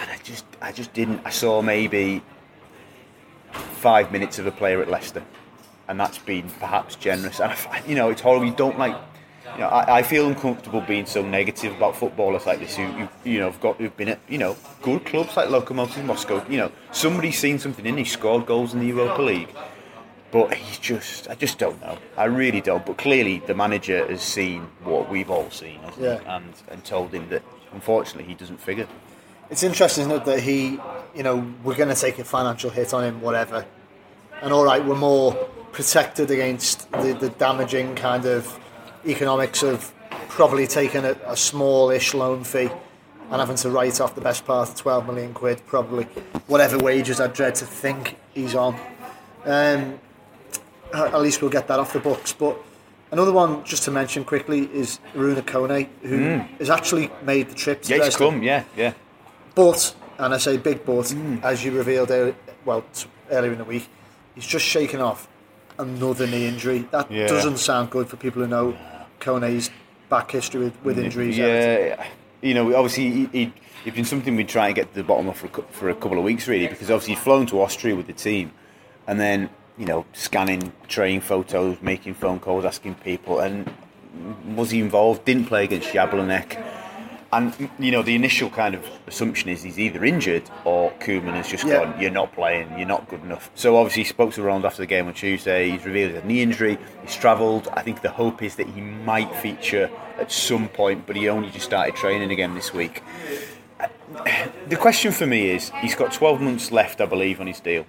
And 0.00 0.10
I 0.10 0.16
just, 0.22 0.44
I 0.62 0.72
just 0.72 0.92
didn't. 0.94 1.20
I 1.24 1.30
saw 1.30 1.60
maybe 1.60 2.22
five 3.52 4.12
minutes 4.12 4.38
of 4.38 4.46
a 4.46 4.50
player 4.50 4.80
at 4.80 4.88
Leicester, 4.88 5.22
and 5.88 5.98
that's 5.98 6.18
been 6.18 6.48
perhaps 6.58 6.96
generous. 6.96 7.40
And 7.40 7.52
I, 7.52 7.82
you 7.86 7.94
know, 7.94 8.10
it's 8.10 8.20
horrible. 8.20 8.46
You 8.46 8.54
don't 8.54 8.78
like. 8.78 8.96
You 9.54 9.60
know, 9.62 9.68
I, 9.68 9.98
I 9.98 10.02
feel 10.04 10.28
uncomfortable 10.28 10.80
being 10.80 11.06
so 11.06 11.22
negative 11.26 11.74
about 11.76 11.96
footballers 11.96 12.46
like 12.46 12.60
this 12.60 12.76
who, 12.76 12.84
who 12.84 13.08
you 13.24 13.40
know 13.40 13.50
have 13.50 13.60
got 13.60 13.76
who've 13.78 13.96
been 13.96 14.08
at 14.08 14.20
you 14.28 14.38
know 14.38 14.56
good 14.80 15.04
clubs 15.04 15.36
like 15.36 15.48
Lokomotiv 15.48 16.04
Moscow. 16.04 16.44
You 16.48 16.58
know, 16.58 16.72
somebody's 16.92 17.38
seen 17.38 17.58
something 17.58 17.84
in. 17.84 17.96
He 17.96 18.04
scored 18.04 18.46
goals 18.46 18.74
in 18.74 18.80
the 18.80 18.86
Europa 18.86 19.20
League, 19.22 19.48
but 20.30 20.54
he's 20.54 20.78
just 20.78 21.28
I 21.28 21.34
just 21.34 21.58
don't 21.58 21.80
know. 21.80 21.98
I 22.16 22.24
really 22.24 22.60
don't. 22.60 22.86
But 22.86 22.98
clearly, 22.98 23.42
the 23.46 23.54
manager 23.54 24.06
has 24.06 24.22
seen 24.22 24.68
what 24.84 25.10
we've 25.10 25.30
all 25.30 25.50
seen, 25.50 25.80
hasn't 25.80 25.96
he? 25.96 26.04
Yeah. 26.04 26.36
and 26.36 26.54
and 26.68 26.84
told 26.84 27.12
him 27.12 27.28
that 27.30 27.42
unfortunately 27.72 28.24
he 28.24 28.34
doesn't 28.34 28.60
figure. 28.60 28.86
It's 29.50 29.62
interesting, 29.64 30.02
isn't 30.02 30.22
it, 30.22 30.24
that 30.26 30.40
he, 30.40 30.78
you 31.14 31.22
know, 31.22 31.52
we're 31.64 31.76
going 31.76 31.88
to 31.88 32.00
take 32.00 32.18
a 32.18 32.24
financial 32.24 32.70
hit 32.70 32.94
on 32.94 33.04
him, 33.04 33.20
whatever. 33.20 33.66
And 34.42 34.52
all 34.52 34.64
right, 34.64 34.84
we're 34.84 34.94
more 34.94 35.34
protected 35.72 36.30
against 36.30 36.90
the, 36.92 37.16
the 37.18 37.30
damaging 37.30 37.94
kind 37.96 38.26
of 38.26 38.58
economics 39.06 39.62
of 39.62 39.92
probably 40.28 40.66
taking 40.66 41.04
a, 41.04 41.16
a 41.26 41.36
smallish 41.36 42.14
loan 42.14 42.44
fee 42.44 42.70
and 43.30 43.40
having 43.40 43.56
to 43.56 43.70
write 43.70 44.00
off 44.00 44.14
the 44.14 44.20
best 44.20 44.44
part 44.44 44.68
of 44.68 44.76
12 44.76 45.06
million 45.06 45.34
quid, 45.34 45.62
probably. 45.66 46.04
Whatever 46.46 46.78
wages 46.78 47.20
I 47.20 47.26
dread 47.26 47.56
to 47.56 47.66
think 47.66 48.16
he's 48.32 48.54
on. 48.54 48.78
Um, 49.44 49.98
at 50.92 51.20
least 51.20 51.40
we'll 51.40 51.50
get 51.50 51.68
that 51.68 51.78
off 51.78 51.92
the 51.92 52.00
books. 52.00 52.32
But 52.32 52.56
another 53.10 53.32
one, 53.32 53.64
just 53.64 53.84
to 53.84 53.90
mention 53.90 54.24
quickly, 54.24 54.68
is 54.72 54.98
Arouna 55.14 55.42
Kone, 55.42 55.88
who 56.02 56.38
has 56.58 56.70
actually 56.70 57.10
made 57.22 57.48
the 57.48 57.54
trip 57.54 57.82
to 57.82 57.96
Yeah, 57.96 58.04
he's 58.04 58.16
come. 58.16 58.42
Yeah, 58.42 58.64
yeah. 58.76 58.94
But, 59.54 59.94
and 60.18 60.34
I 60.34 60.38
say 60.38 60.56
big 60.56 60.84
but, 60.84 61.06
Mm. 61.06 61.42
as 61.42 61.64
you 61.64 61.72
revealed 61.72 62.10
earlier, 62.10 62.34
well, 62.64 62.84
earlier 63.30 63.52
in 63.52 63.58
the 63.58 63.64
week, 63.64 63.88
he's 64.34 64.46
just 64.46 64.64
shaken 64.64 65.00
off 65.00 65.28
another 65.78 66.26
knee 66.26 66.46
injury. 66.46 66.86
That 66.90 67.10
Yeah. 67.10 67.26
doesn't 67.26 67.58
sound 67.58 67.90
good 67.90 68.08
for 68.08 68.16
people 68.16 68.42
who 68.42 68.48
know 68.48 68.76
Kone's 69.18 69.70
back 70.08 70.30
history 70.30 70.64
with, 70.64 70.84
with 70.84 70.98
injuries. 70.98 71.38
Yeah, 71.38 72.04
you 72.42 72.54
know, 72.54 72.74
obviously 72.74 73.10
he, 73.10 73.28
he, 73.32 73.52
it's 73.84 73.96
been 73.96 74.04
something 74.04 74.36
we'd 74.36 74.48
try 74.48 74.66
and 74.66 74.74
get 74.74 74.88
to 74.92 74.94
the 75.00 75.04
bottom 75.04 75.28
of 75.28 75.36
for 75.36 75.46
a, 75.46 75.62
for 75.72 75.88
a 75.90 75.94
couple 75.94 76.18
of 76.18 76.24
weeks, 76.24 76.46
really, 76.48 76.66
because 76.68 76.90
obviously 76.90 77.14
he'd 77.14 77.20
flown 77.22 77.46
to 77.46 77.60
Austria 77.60 77.94
with 77.96 78.06
the 78.06 78.12
team, 78.12 78.52
and 79.06 79.18
then 79.20 79.48
you 79.78 79.86
know, 79.86 80.04
scanning 80.12 80.72
training 80.88 81.22
photos, 81.22 81.78
making 81.80 82.12
phone 82.12 82.38
calls, 82.38 82.66
asking 82.66 82.94
people, 82.96 83.40
and 83.40 83.72
was 84.54 84.70
he 84.70 84.80
involved? 84.80 85.24
Didn't 85.24 85.46
play 85.46 85.64
against 85.64 85.88
Jablonec. 85.88 86.62
And 87.32 87.70
you 87.78 87.92
know 87.92 88.02
the 88.02 88.16
initial 88.16 88.50
kind 88.50 88.74
of 88.74 88.84
assumption 89.06 89.50
is 89.50 89.62
he's 89.62 89.78
either 89.78 90.04
injured 90.04 90.42
or 90.64 90.90
Koeman 90.98 91.34
has 91.34 91.46
just 91.48 91.64
Yeah. 91.64 91.84
gone. 91.84 92.00
You're 92.00 92.10
not 92.10 92.32
playing. 92.32 92.76
You're 92.76 92.88
not 92.88 93.08
good 93.08 93.22
enough. 93.22 93.50
So 93.54 93.76
obviously 93.76 94.02
he 94.02 94.08
spoke 94.08 94.32
to 94.34 94.42
Ronald 94.42 94.64
after 94.66 94.82
the 94.82 94.86
game 94.86 95.06
on 95.06 95.14
Tuesday. 95.14 95.70
He's 95.70 95.84
revealed 95.84 96.16
a 96.16 96.26
knee 96.26 96.42
injury. 96.42 96.76
He's 97.02 97.14
travelled. 97.14 97.68
I 97.72 97.82
think 97.82 98.02
the 98.02 98.10
hope 98.10 98.42
is 98.42 98.56
that 98.56 98.66
he 98.66 98.80
might 98.80 99.32
feature 99.36 99.88
at 100.18 100.32
some 100.32 100.68
point, 100.68 101.06
but 101.06 101.14
he 101.14 101.28
only 101.28 101.50
just 101.50 101.66
started 101.66 101.94
training 101.94 102.32
again 102.32 102.54
this 102.56 102.74
week. 102.74 103.02
The 104.68 104.76
question 104.76 105.12
for 105.12 105.26
me 105.26 105.50
is 105.50 105.70
he's 105.80 105.94
got 105.94 106.12
12 106.12 106.40
months 106.40 106.72
left, 106.72 107.00
I 107.00 107.06
believe, 107.06 107.40
on 107.40 107.46
his 107.46 107.60
deal. 107.60 107.86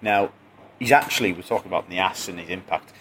Now 0.00 0.30
he's 0.78 0.92
actually 0.92 1.32
we're 1.34 1.42
talking 1.42 1.68
about 1.70 1.90
the 1.90 1.98
ass 1.98 2.26
and 2.28 2.40
his 2.40 2.48
impact. 2.48 2.92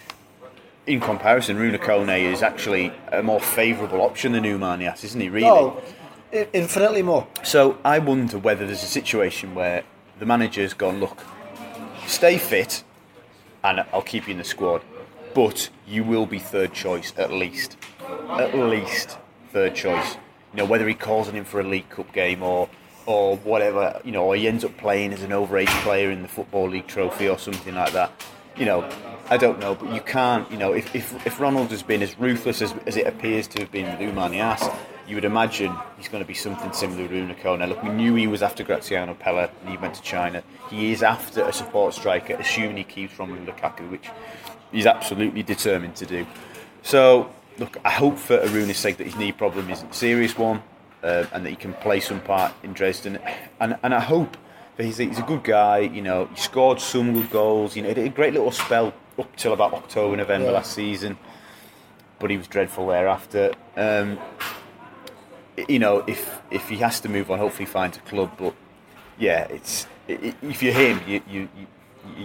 In 0.87 0.99
comparison, 0.99 1.57
Arouna 1.57 1.77
Kone 1.77 2.31
is 2.31 2.41
actually 2.41 2.91
a 3.11 3.21
more 3.21 3.39
favourable 3.39 4.01
option 4.01 4.31
than 4.31 4.43
Oumar 4.45 4.79
Niasse, 4.79 5.03
isn't 5.03 5.21
he? 5.21 5.29
Really. 5.29 5.47
Oh, 5.47 5.79
infinitely 6.31 7.03
more. 7.03 7.27
So 7.43 7.77
I 7.85 7.99
wonder 7.99 8.39
whether 8.39 8.65
there's 8.65 8.81
a 8.81 8.87
situation 8.87 9.53
where 9.53 9.83
the 10.17 10.25
manager's 10.25 10.73
gone, 10.73 10.99
look, 10.99 11.23
stay 12.07 12.39
fit, 12.39 12.83
and 13.63 13.85
I'll 13.93 14.01
keep 14.01 14.27
you 14.27 14.31
in 14.31 14.39
the 14.39 14.43
squad, 14.43 14.81
but 15.35 15.69
you 15.87 16.03
will 16.03 16.25
be 16.25 16.39
third 16.39 16.73
choice 16.73 17.13
at 17.15 17.31
least, 17.31 17.77
at 18.29 18.55
least 18.55 19.19
third 19.51 19.75
choice. 19.75 20.15
You 20.53 20.57
know 20.57 20.65
whether 20.65 20.87
he 20.87 20.95
calls 20.95 21.27
on 21.27 21.35
him 21.35 21.45
for 21.45 21.59
a 21.59 21.63
League 21.63 21.89
Cup 21.89 22.11
game 22.11 22.41
or 22.41 22.69
or 23.05 23.37
whatever, 23.37 23.99
you 24.03 24.11
know, 24.11 24.23
or 24.23 24.35
he 24.35 24.47
ends 24.47 24.63
up 24.63 24.75
playing 24.77 25.13
as 25.13 25.21
an 25.21 25.31
overage 25.31 25.67
player 25.83 26.11
in 26.11 26.21
the 26.21 26.27
Football 26.27 26.69
League 26.69 26.87
Trophy 26.87 27.29
or 27.29 27.37
something 27.37 27.75
like 27.75 27.93
that. 27.93 28.11
You 28.57 28.65
know, 28.65 28.89
I 29.29 29.37
don't 29.37 29.59
know, 29.59 29.75
but 29.75 29.93
you 29.93 30.01
can't. 30.01 30.49
You 30.51 30.57
know, 30.57 30.73
if 30.73 30.93
if, 30.95 31.25
if 31.25 31.39
Ronald 31.39 31.71
has 31.71 31.83
been 31.83 32.01
as 32.01 32.17
ruthless 32.19 32.61
as, 32.61 32.73
as 32.85 32.97
it 32.97 33.07
appears 33.07 33.47
to 33.49 33.61
have 33.61 33.71
been 33.71 33.85
with 33.85 33.99
Oumar 33.99 34.29
Niasse, 34.29 34.75
you 35.07 35.15
would 35.15 35.25
imagine 35.25 35.75
he's 35.97 36.07
going 36.07 36.23
to 36.23 36.27
be 36.27 36.33
something 36.33 36.71
similar 36.73 37.07
to 37.07 37.13
Unico. 37.13 37.57
Now, 37.57 37.65
look, 37.65 37.83
we 37.83 37.89
knew 37.89 38.15
he 38.15 38.27
was 38.27 38.41
after 38.41 38.63
Graziano 38.63 39.13
Pellè 39.13 39.49
and 39.61 39.69
he 39.69 39.77
went 39.77 39.93
to 39.95 40.01
China. 40.01 40.43
He 40.69 40.91
is 40.91 41.03
after 41.03 41.43
a 41.43 41.53
support 41.53 41.93
striker, 41.93 42.35
assuming 42.35 42.77
he 42.77 42.83
keeps 42.83 43.15
Romelu 43.15 43.45
Lukaku, 43.45 43.89
which 43.89 44.09
he's 44.71 44.85
absolutely 44.85 45.43
determined 45.43 45.95
to 45.97 46.05
do. 46.05 46.25
So, 46.83 47.29
look, 47.57 47.77
I 47.83 47.89
hope 47.89 48.17
for 48.17 48.37
Arouna's 48.37 48.77
sake 48.77 48.97
that 48.97 49.05
his 49.05 49.15
knee 49.15 49.31
problem 49.31 49.69
isn't 49.69 49.91
a 49.91 49.93
serious 49.93 50.37
one 50.37 50.63
uh, 51.03 51.25
and 51.33 51.45
that 51.45 51.49
he 51.49 51.55
can 51.55 51.73
play 51.73 51.99
some 51.99 52.21
part 52.21 52.53
in 52.63 52.73
Dresden. 52.73 53.19
And, 53.59 53.77
and 53.83 53.93
I 53.93 53.99
hope 53.99 54.37
he's, 54.77 54.97
he's 54.97 55.19
a 55.19 55.23
good 55.23 55.43
guy, 55.43 55.79
you 55.79 56.01
know, 56.01 56.25
he 56.25 56.35
scored 56.39 56.79
some 56.79 57.13
good 57.13 57.29
goals, 57.31 57.75
you 57.75 57.81
know, 57.81 57.89
he 57.89 57.95
had 58.01 58.05
a 58.05 58.09
great 58.09 58.33
little 58.33 58.51
spell 58.51 58.93
up 59.19 59.35
till 59.35 59.53
about 59.53 59.73
October, 59.73 60.15
November 60.17 60.47
Yeah. 60.47 60.53
last 60.53 60.73
season, 60.73 61.17
but 62.19 62.29
he 62.29 62.37
was 62.37 62.47
dreadful 62.47 62.87
thereafter. 62.87 63.53
Um, 63.75 64.19
you 65.67 65.79
know, 65.79 66.03
if 66.07 66.39
if 66.49 66.69
he 66.69 66.77
has 66.77 66.99
to 67.01 67.09
move 67.09 67.29
on, 67.29 67.39
hopefully 67.39 67.65
he 67.65 67.71
finds 67.71 67.97
a 67.97 67.99
club. 68.01 68.31
But 68.37 68.55
yeah, 69.19 69.43
it's 69.49 69.85
if 70.07 70.63
you're 70.63 70.73
him, 70.73 71.01
you, 71.05 71.21
you, 71.29 71.49
you 71.57 71.67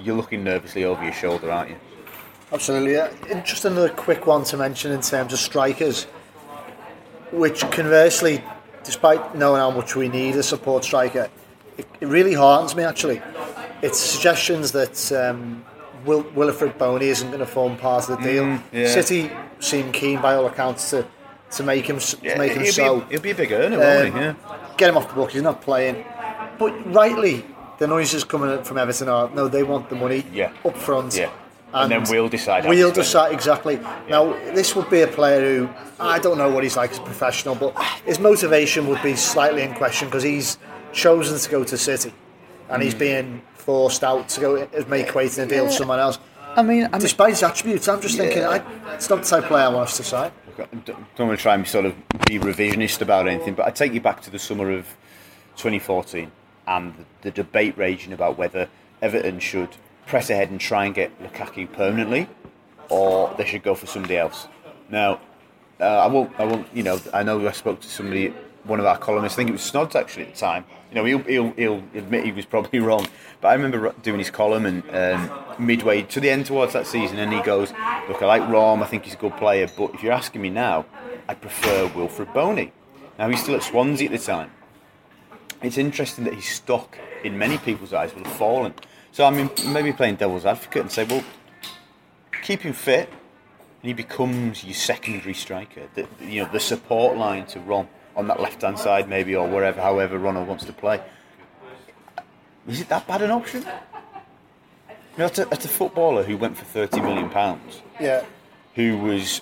you're 0.03 0.17
looking 0.17 0.45
nervously 0.45 0.85
over 0.85 1.03
your 1.03 1.13
shoulder, 1.13 1.51
aren't 1.51 1.71
you? 1.71 1.77
Absolutely. 2.53 2.93
Yeah. 2.95 3.11
Just 3.45 3.65
another 3.65 3.89
quick 3.91 4.27
one 4.27 4.45
to 4.45 4.57
mention 4.57 4.93
in 4.93 5.01
terms 5.03 5.33
of 5.33 5.39
strikers, 5.39 6.05
which 7.33 7.61
conversely, 7.73 8.43
despite 8.85 9.35
knowing 9.35 9.61
how 9.61 9.71
much 9.71 9.97
we 9.97 10.09
need 10.09 10.37
a 10.37 10.43
support 10.43 10.85
striker, 10.85 11.29
it, 11.79 11.87
it 12.01 12.07
really 12.07 12.35
heartens 12.35 12.75
me 12.75 12.83
actually. 12.85 13.21
It's 13.83 13.99
suggestions 13.99 14.73
that 14.73 15.13
um, 15.13 15.65
Will, 16.05 16.25
Wilfried 16.25 16.79
Bony 16.79 17.07
isn't 17.09 17.29
going 17.29 17.41
to 17.41 17.47
form 17.47 17.77
part 17.77 18.09
of 18.09 18.19
the 18.19 18.23
deal. 18.25 18.45
Mm, 18.45 18.63
yeah. 18.73 18.87
City 18.89 19.31
seem 19.61 19.93
keen 19.93 20.21
by 20.21 20.35
all 20.35 20.47
accounts 20.47 20.91
to, 20.91 21.07
to 21.53 21.63
make 21.63 21.87
him 21.87 21.97
s 21.97 22.15
to 22.15 22.39
make 22.39 22.53
him 22.53 22.65
so. 22.67 23.01
be, 23.01 23.07
he'll 23.11 23.21
be 23.21 23.31
a 23.31 23.35
big 23.35 23.53
earner, 23.53 23.79
won't 23.79 24.15
Um, 24.15 24.21
he? 24.21 24.21
Yeah. 24.27 24.35
Get 24.77 24.89
him 24.91 24.97
off 24.97 25.09
the 25.09 25.15
book. 25.15 25.31
He's 25.33 25.43
not 25.43 25.61
playing. 25.63 26.05
But 26.59 26.73
rightly, 26.95 27.45
the 27.79 27.87
noises 27.87 28.25
coming 28.25 28.63
from 28.65 28.79
Everton 28.79 29.09
are 29.09 29.29
no, 29.31 29.49
they 29.49 29.63
want 29.63 29.91
the 29.91 29.97
money 29.97 30.25
Yeah. 30.33 30.53
up 30.65 30.77
front. 30.77 31.15
Yeah. 31.17 31.31
And 31.75 31.91
then 31.93 32.05
we'll 32.09 32.29
decide 32.29 32.65
We'll 32.67 32.91
decide 32.93 33.33
exactly. 33.33 33.79
Now, 34.09 34.33
this 34.55 34.75
would 34.75 34.89
be 34.89 35.03
a 35.03 35.07
player 35.07 35.41
who 35.59 35.69
I 36.01 36.19
don't 36.19 36.39
know 36.39 36.49
what 36.51 36.63
he's 36.63 36.77
like 36.77 36.93
as 36.93 36.99
a 36.99 37.03
professional, 37.03 37.55
but 37.55 37.75
his 38.07 38.19
motivation 38.19 38.87
would 38.87 39.03
be 39.03 39.15
slightly 39.17 39.63
in 39.63 39.75
question 39.75 40.09
because 40.09 40.23
he's 40.23 40.57
chosen 40.93 41.39
to 41.39 41.51
go 41.51 41.65
to 41.65 41.77
City, 41.77 42.13
and 42.69 42.77
Hmm. 42.81 42.83
he's 42.83 42.95
being 42.95 43.43
forced 43.55 44.05
out 44.05 44.29
to 44.31 44.41
go 44.41 44.55
as 44.73 44.87
make 44.87 45.15
way 45.15 45.29
to 45.29 45.37
the 45.37 45.47
deal 45.47 45.65
with 45.65 45.75
someone 45.75 45.99
else. 45.99 46.19
I 46.57 46.63
mean, 46.63 46.85
I 46.85 46.89
mean, 46.89 47.01
Despite 47.01 47.31
his 47.31 47.43
attributes, 47.43 47.87
I'm 47.89 48.01
just 48.01 48.17
thinking 48.17 48.43
I, 48.45 48.63
it's 48.95 49.11
not 49.11 49.23
the 49.23 49.29
type 49.29 49.43
of 49.43 49.49
player 49.49 49.65
I 49.65 49.69
want 49.69 49.89
us 49.89 49.97
to 49.99 50.05
sign. 50.05 50.31
I 50.59 50.65
don't 50.85 51.27
want 51.29 51.39
to 51.39 51.43
try 51.43 51.53
and 51.55 51.65
be 51.65 51.69
sort 51.69 51.85
of 51.85 51.95
be 52.27 52.39
revisionist 52.39 53.03
about 53.03 53.29
anything, 53.29 53.53
but 53.55 53.67
I 53.67 53.71
take 53.71 53.93
you 53.93 54.01
back 54.01 54.23
to 54.23 54.31
the 54.31 54.39
summer 54.39 54.71
of 54.71 54.87
2014. 55.57 56.31
and 56.69 56.95
the, 56.95 57.05
the 57.23 57.31
debate 57.31 57.77
raging 57.79 58.13
about 58.13 58.37
whether 58.39 58.69
Everton 59.03 59.39
should 59.39 59.69
press 60.07 60.31
ahead 60.31 60.51
and 60.51 60.59
try 60.61 60.85
and 60.87 60.95
get 60.95 61.11
Lukaku 61.23 61.71
permanently, 61.73 62.29
or 62.89 63.33
they 63.39 63.45
should 63.45 63.63
go 63.63 63.75
for 63.75 63.87
somebody 63.87 64.17
else. 64.17 64.49
Now, 64.89 65.21
uh, 65.81 65.85
I 65.85 66.07
won't. 66.07 66.33
I 66.41 66.45
won't. 66.45 66.67
You 66.75 66.83
know, 66.85 66.99
I 67.13 67.23
know 67.23 67.47
I 67.47 67.53
spoke 67.53 67.81
to 67.83 67.89
somebody, 67.89 68.29
one 68.65 68.81
of 68.81 68.87
our 68.87 68.97
columnists. 68.99 69.37
I 69.37 69.39
think 69.39 69.51
it 69.51 69.53
was 69.53 69.63
Snods 69.63 69.95
actually 69.95 70.25
at 70.27 70.35
the 70.35 70.41
time. 70.41 70.65
You 70.91 70.95
know, 70.95 71.05
he'll, 71.05 71.23
he'll, 71.23 71.51
he'll 71.53 71.83
admit 71.95 72.25
he 72.25 72.33
was 72.33 72.47
probably 72.47 72.79
wrong, 72.89 73.07
but 73.41 73.49
I 73.49 73.55
remember 73.55 73.93
doing 74.03 74.19
his 74.19 74.31
column 74.31 74.67
and 74.67 74.83
um, 74.95 75.31
midway 75.59 76.03
to 76.03 76.21
the 76.21 76.31
end 76.31 76.47
towards 76.47 76.73
that 76.73 76.87
season, 76.87 77.19
and 77.19 77.33
he 77.33 77.43
goes, 77.43 77.73
"Look, 78.09 78.23
I 78.23 78.27
like 78.27 78.49
Rom. 78.49 78.83
I 78.83 78.87
think 78.87 79.05
he's 79.05 79.15
a 79.15 79.19
good 79.19 79.37
player, 79.37 79.69
but 79.77 79.95
if 79.95 80.03
you're 80.03 80.13
asking 80.13 80.43
me 80.43 80.51
now, 80.51 80.87
I 81.29 81.35
prefer 81.35 81.89
Wilfried 81.89 82.33
Bony." 82.33 82.73
Now 83.19 83.29
he's 83.29 83.43
still 83.43 83.55
at 83.55 83.63
Swansea 83.63 84.11
at 84.11 84.13
the 84.13 84.25
time. 84.25 84.51
It's 85.63 85.79
interesting 85.79 86.25
that 86.25 86.35
his 86.35 86.45
stock, 86.45 86.99
in 87.25 87.39
many 87.39 87.59
people's 87.59 87.93
eyes, 87.93 88.15
will 88.15 88.25
have 88.25 88.33
fallen. 88.33 88.75
So 89.13 89.25
I 89.25 89.31
mean, 89.31 89.51
maybe 89.69 89.93
playing 89.93 90.17
devil's 90.17 90.45
advocate 90.45 90.83
and 90.83 90.93
say, 90.93 91.05
well, 91.05 91.25
keep 92.43 92.61
him 92.61 92.75
fit, 92.75 93.09
and 93.09 93.89
he 93.89 93.95
becomes 93.95 94.63
your 94.63 94.75
secondary 94.75 95.33
striker. 95.33 95.89
The, 95.95 96.07
you 96.21 96.45
know, 96.45 96.51
the 96.53 96.61
support 96.61 97.17
line 97.17 97.47
to 97.47 97.61
Ron 97.61 97.89
on 98.17 98.27
that 98.29 98.41
left 98.41 98.63
hand 98.63 98.79
side, 98.79 99.09
maybe, 99.09 99.37
or 99.37 99.47
wherever, 99.47 99.81
however 99.81 100.19
Ronald 100.19 100.49
wants 100.49 100.65
to 100.65 100.73
play. 100.73 101.01
Is 102.67 102.81
it 102.81 102.89
that 102.89 103.07
bad 103.07 103.23
an 103.23 103.31
option? 103.31 103.63
You 105.17 105.19
know, 105.19 105.27
a, 105.27 105.43
a 105.53 105.57
footballer 105.57 106.23
who 106.25 106.37
went 106.37 106.57
for 106.57 106.65
thirty 106.65 107.01
million 107.01 107.31
pounds, 107.31 107.83
Yeah. 108.01 108.25
who 108.75 108.99
was 108.99 109.41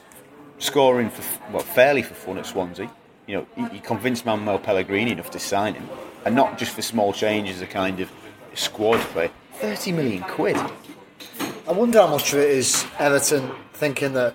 scoring 0.58 1.10
for 1.10 1.22
well 1.52 1.62
fairly 1.62 2.02
for 2.02 2.14
fun 2.14 2.38
at 2.38 2.46
Swansea. 2.46 2.90
You 3.26 3.36
know, 3.38 3.46
he, 3.56 3.76
he 3.76 3.80
convinced 3.80 4.26
Manuel 4.26 4.58
Pellegrini 4.58 5.12
enough 5.12 5.30
to 5.30 5.38
sign 5.38 5.74
him, 5.74 5.88
and 6.26 6.34
not 6.36 6.58
just 6.58 6.72
for 6.74 6.82
small 6.82 7.12
changes, 7.12 7.60
a 7.62 7.66
kind 7.66 8.00
of 8.00 8.12
squad 8.54 8.98
play. 9.12 9.30
Thirty 9.54 9.92
million 9.92 10.22
quid. 10.22 10.56
I 11.66 11.72
wonder 11.72 12.00
how 12.00 12.08
much 12.08 12.32
of 12.34 12.40
it 12.40 12.50
is 12.50 12.84
Everton 12.98 13.50
thinking 13.72 14.12
that 14.12 14.34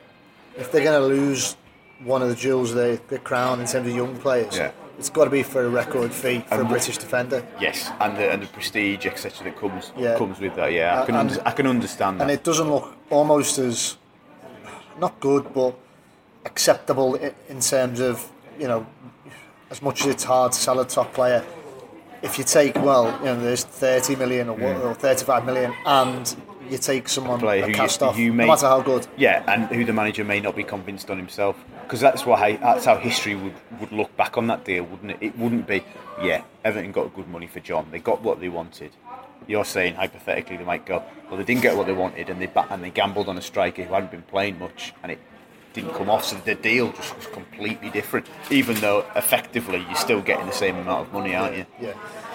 if 0.58 0.72
they're 0.72 0.84
going 0.84 1.00
to 1.00 1.08
lose 1.08 1.56
one 2.04 2.22
of 2.22 2.30
the 2.30 2.36
jewels 2.36 2.74
they 2.74 2.96
the 3.08 3.20
crown 3.20 3.60
in 3.60 3.68
terms 3.68 3.88
of 3.88 3.96
young 3.96 4.16
players, 4.18 4.58
Yeah. 4.58 4.72
it's 4.98 5.10
got 5.10 5.26
to 5.26 5.30
be 5.30 5.44
for 5.44 5.64
a 5.66 5.70
record 5.70 6.12
fee 6.14 6.44
for 6.48 6.62
a 6.62 6.66
British 6.66 6.98
defender. 6.98 7.46
Yes, 7.60 7.92
and 8.00 8.18
the, 8.18 8.32
and 8.32 8.42
the 8.42 8.48
prestige, 8.48 9.06
etc., 9.06 9.44
that 9.46 9.60
comes 9.60 9.92
Yeah. 9.98 10.18
comes 10.18 10.40
with 10.40 10.56
that. 10.56 10.72
Yeah, 10.72 10.96
I 10.96 10.98
Uh, 11.02 11.06
can 11.06 11.16
and- 11.16 11.30
under, 11.32 11.48
I 11.48 11.52
can 11.52 11.68
understand 11.68 12.20
that. 12.20 12.24
And 12.24 12.32
it 12.32 12.44
doesn't 12.44 12.70
look 12.72 12.96
almost 13.10 13.58
as 13.60 13.98
not 15.00 15.20
good, 15.20 15.54
but 15.54 15.74
acceptable 16.46 17.16
in 17.50 17.60
terms 17.60 18.00
of 18.00 18.30
you 18.58 18.68
know, 18.68 18.86
as 19.72 19.82
much 19.82 20.02
as 20.02 20.08
it's 20.08 20.24
hard 20.26 20.52
to 20.52 20.60
sell 20.60 20.80
a 20.82 20.86
top 20.86 21.14
player. 21.14 21.42
If 22.22 22.38
you 22.38 22.44
take 22.44 22.76
well, 22.76 23.06
you 23.20 23.26
know, 23.28 23.40
there's 23.40 23.64
30 23.64 24.18
million 24.18 24.50
or, 24.50 24.56
what, 24.58 24.76
or 24.84 24.94
35 24.94 25.46
million, 25.46 25.74
and 25.86 26.36
you 26.70 26.78
take 26.78 27.08
someone 27.08 27.40
Player 27.40 27.62
a 27.64 27.66
who 27.68 27.70
you- 27.72 27.76
cast 27.78 28.04
off, 28.04 28.18
you 28.18 28.34
no 28.34 28.48
matter 28.48 28.68
how 28.68 28.82
good. 28.82 29.08
Yeah, 29.16 29.44
and 29.48 29.68
who 29.68 29.86
the 29.86 29.94
manager 29.94 30.26
may 30.26 30.42
not 30.42 30.58
be 30.58 30.64
convinced 30.64 31.10
on 31.10 31.16
himself, 31.18 31.56
because 31.90 32.02
that's 32.02 32.24
why 32.24 32.56
that's 32.58 32.86
how 32.86 32.98
history 32.98 33.34
would, 33.36 33.56
would 33.80 33.92
look 33.92 34.16
back 34.16 34.38
on 34.38 34.46
that 34.46 34.64
deal, 34.64 34.84
wouldn't 34.84 35.10
it? 35.10 35.18
It 35.22 35.38
wouldn't 35.40 35.66
be, 35.66 35.84
yeah, 36.22 36.44
Everton 36.64 36.92
got 36.92 37.16
good 37.16 37.28
money 37.28 37.48
for 37.48 37.62
John. 37.62 37.88
They 37.90 37.98
got 37.98 38.22
what 38.22 38.40
they 38.40 38.48
wanted. 38.48 38.92
You're 39.48 39.66
saying 39.66 39.96
hypothetically 39.96 40.58
they 40.58 40.64
might 40.64 40.86
go, 40.86 41.02
well, 41.28 41.38
they 41.38 41.44
didn't 41.44 41.64
get 41.64 41.76
what 41.76 41.88
they 41.88 41.94
wanted, 41.94 42.30
and 42.30 42.40
they 42.40 42.48
and 42.70 42.84
they 42.84 42.92
gambled 42.92 43.28
on 43.28 43.40
a 43.40 43.42
striker 43.42 43.84
who 43.84 43.92
hadn't 43.92 44.12
been 44.12 44.22
playing 44.22 44.60
much, 44.60 44.94
and 45.02 45.12
it 45.12 45.18
didn't 45.74 45.96
come 45.96 46.12
off. 46.12 46.26
So 46.26 46.36
the 46.46 46.54
deal 46.54 46.92
just 46.92 47.16
was 47.16 47.26
completely 47.26 47.90
different. 47.90 48.28
Even 48.52 48.76
though 48.76 49.04
effectively 49.16 49.80
you're 49.88 49.96
still 49.96 50.22
getting 50.22 50.46
the 50.46 50.52
same 50.54 50.76
amount 50.76 51.08
of 51.08 51.14
money, 51.14 51.34
aren't 51.34 51.58
you? 51.58 51.66
Yeah. 51.82 51.94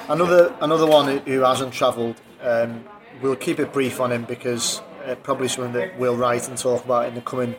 Another 0.09 0.53
another 0.63 0.87
one 0.87 1.07
who- 1.07 1.19
who 1.33 1.41
hasn't 1.43 1.73
travelled. 1.73 2.17
Um, 2.43 2.85
we'll 3.23 3.37
keep 3.37 3.61
it 3.61 3.73
brief 3.73 4.01
on 4.01 4.11
him 4.11 4.25
because 4.25 4.83
uh, 5.07 5.15
probably 5.23 5.47
something 5.47 5.75
that 5.75 5.97
we'll 5.97 6.17
write 6.17 6.49
and 6.49 6.59
talk 6.59 6.85
about 6.85 7.07
in 7.07 7.15
the 7.15 7.21
coming 7.21 7.55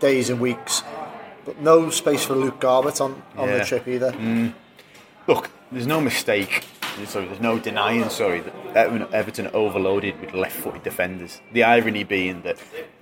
days 0.00 0.30
and 0.30 0.40
weeks. 0.40 0.82
But 1.44 1.60
no 1.60 1.90
space 1.90 2.24
for 2.24 2.34
Luke 2.34 2.60
Garbutt 2.60 3.00
on, 3.00 3.22
on 3.36 3.48
Yeah. 3.48 3.58
the 3.58 3.64
trip 3.64 3.86
either. 3.88 4.12
Mm. 4.12 4.54
Look, 5.26 5.50
there's 5.70 5.86
no 5.86 6.00
mistake. 6.00 6.64
Sorry, 7.06 7.26
there's 7.26 7.40
no 7.40 7.58
denying. 7.58 8.08
Sorry, 8.08 8.40
that 8.72 9.12
Everton, 9.12 9.48
overloaded 9.52 10.20
with 10.20 10.32
left-footed 10.32 10.84
defenders. 10.84 11.40
The 11.52 11.64
irony 11.64 12.04
being 12.04 12.42
that 12.42 12.58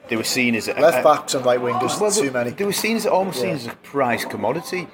they 0.08 0.16
were 0.16 0.24
seen 0.24 0.54
as 0.54 0.66
a, 0.66 0.72
Left 0.74 1.04
backs 1.04 1.34
and 1.34 1.44
right 1.44 1.60
wingers, 1.60 2.00
well, 2.00 2.10
too 2.10 2.30
many. 2.30 2.50
They 2.50 2.64
were 2.64 2.72
seen 2.72 2.96
as 2.96 3.06
almost 3.06 3.40
seen 3.40 3.50
as 3.50 3.66
a 3.66 3.74
prize 3.76 4.24
commodity 4.24 4.88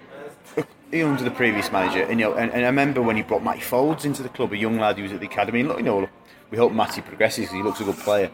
under 0.92 1.22
the 1.22 1.30
previous 1.30 1.70
manager. 1.70 2.02
And, 2.02 2.18
you 2.18 2.26
know, 2.26 2.34
and, 2.34 2.50
and 2.50 2.64
I 2.64 2.68
remember 2.68 3.02
when 3.02 3.16
he 3.16 3.22
brought 3.22 3.44
Matty 3.44 3.60
Foulds 3.60 4.04
into 4.04 4.22
the 4.22 4.28
club, 4.30 4.52
a 4.52 4.56
young 4.56 4.78
lad 4.78 4.96
who 4.96 5.02
was 5.04 5.12
at 5.12 5.20
the 5.20 5.26
academy. 5.26 5.60
And 5.60 5.68
look, 5.68 5.78
you 5.78 5.84
know, 5.84 6.08
we 6.50 6.58
hope 6.58 6.72
Matty 6.72 7.02
progresses. 7.02 7.50
He 7.50 7.62
looks 7.62 7.80
a 7.80 7.84
good 7.84 7.98
player, 7.98 8.30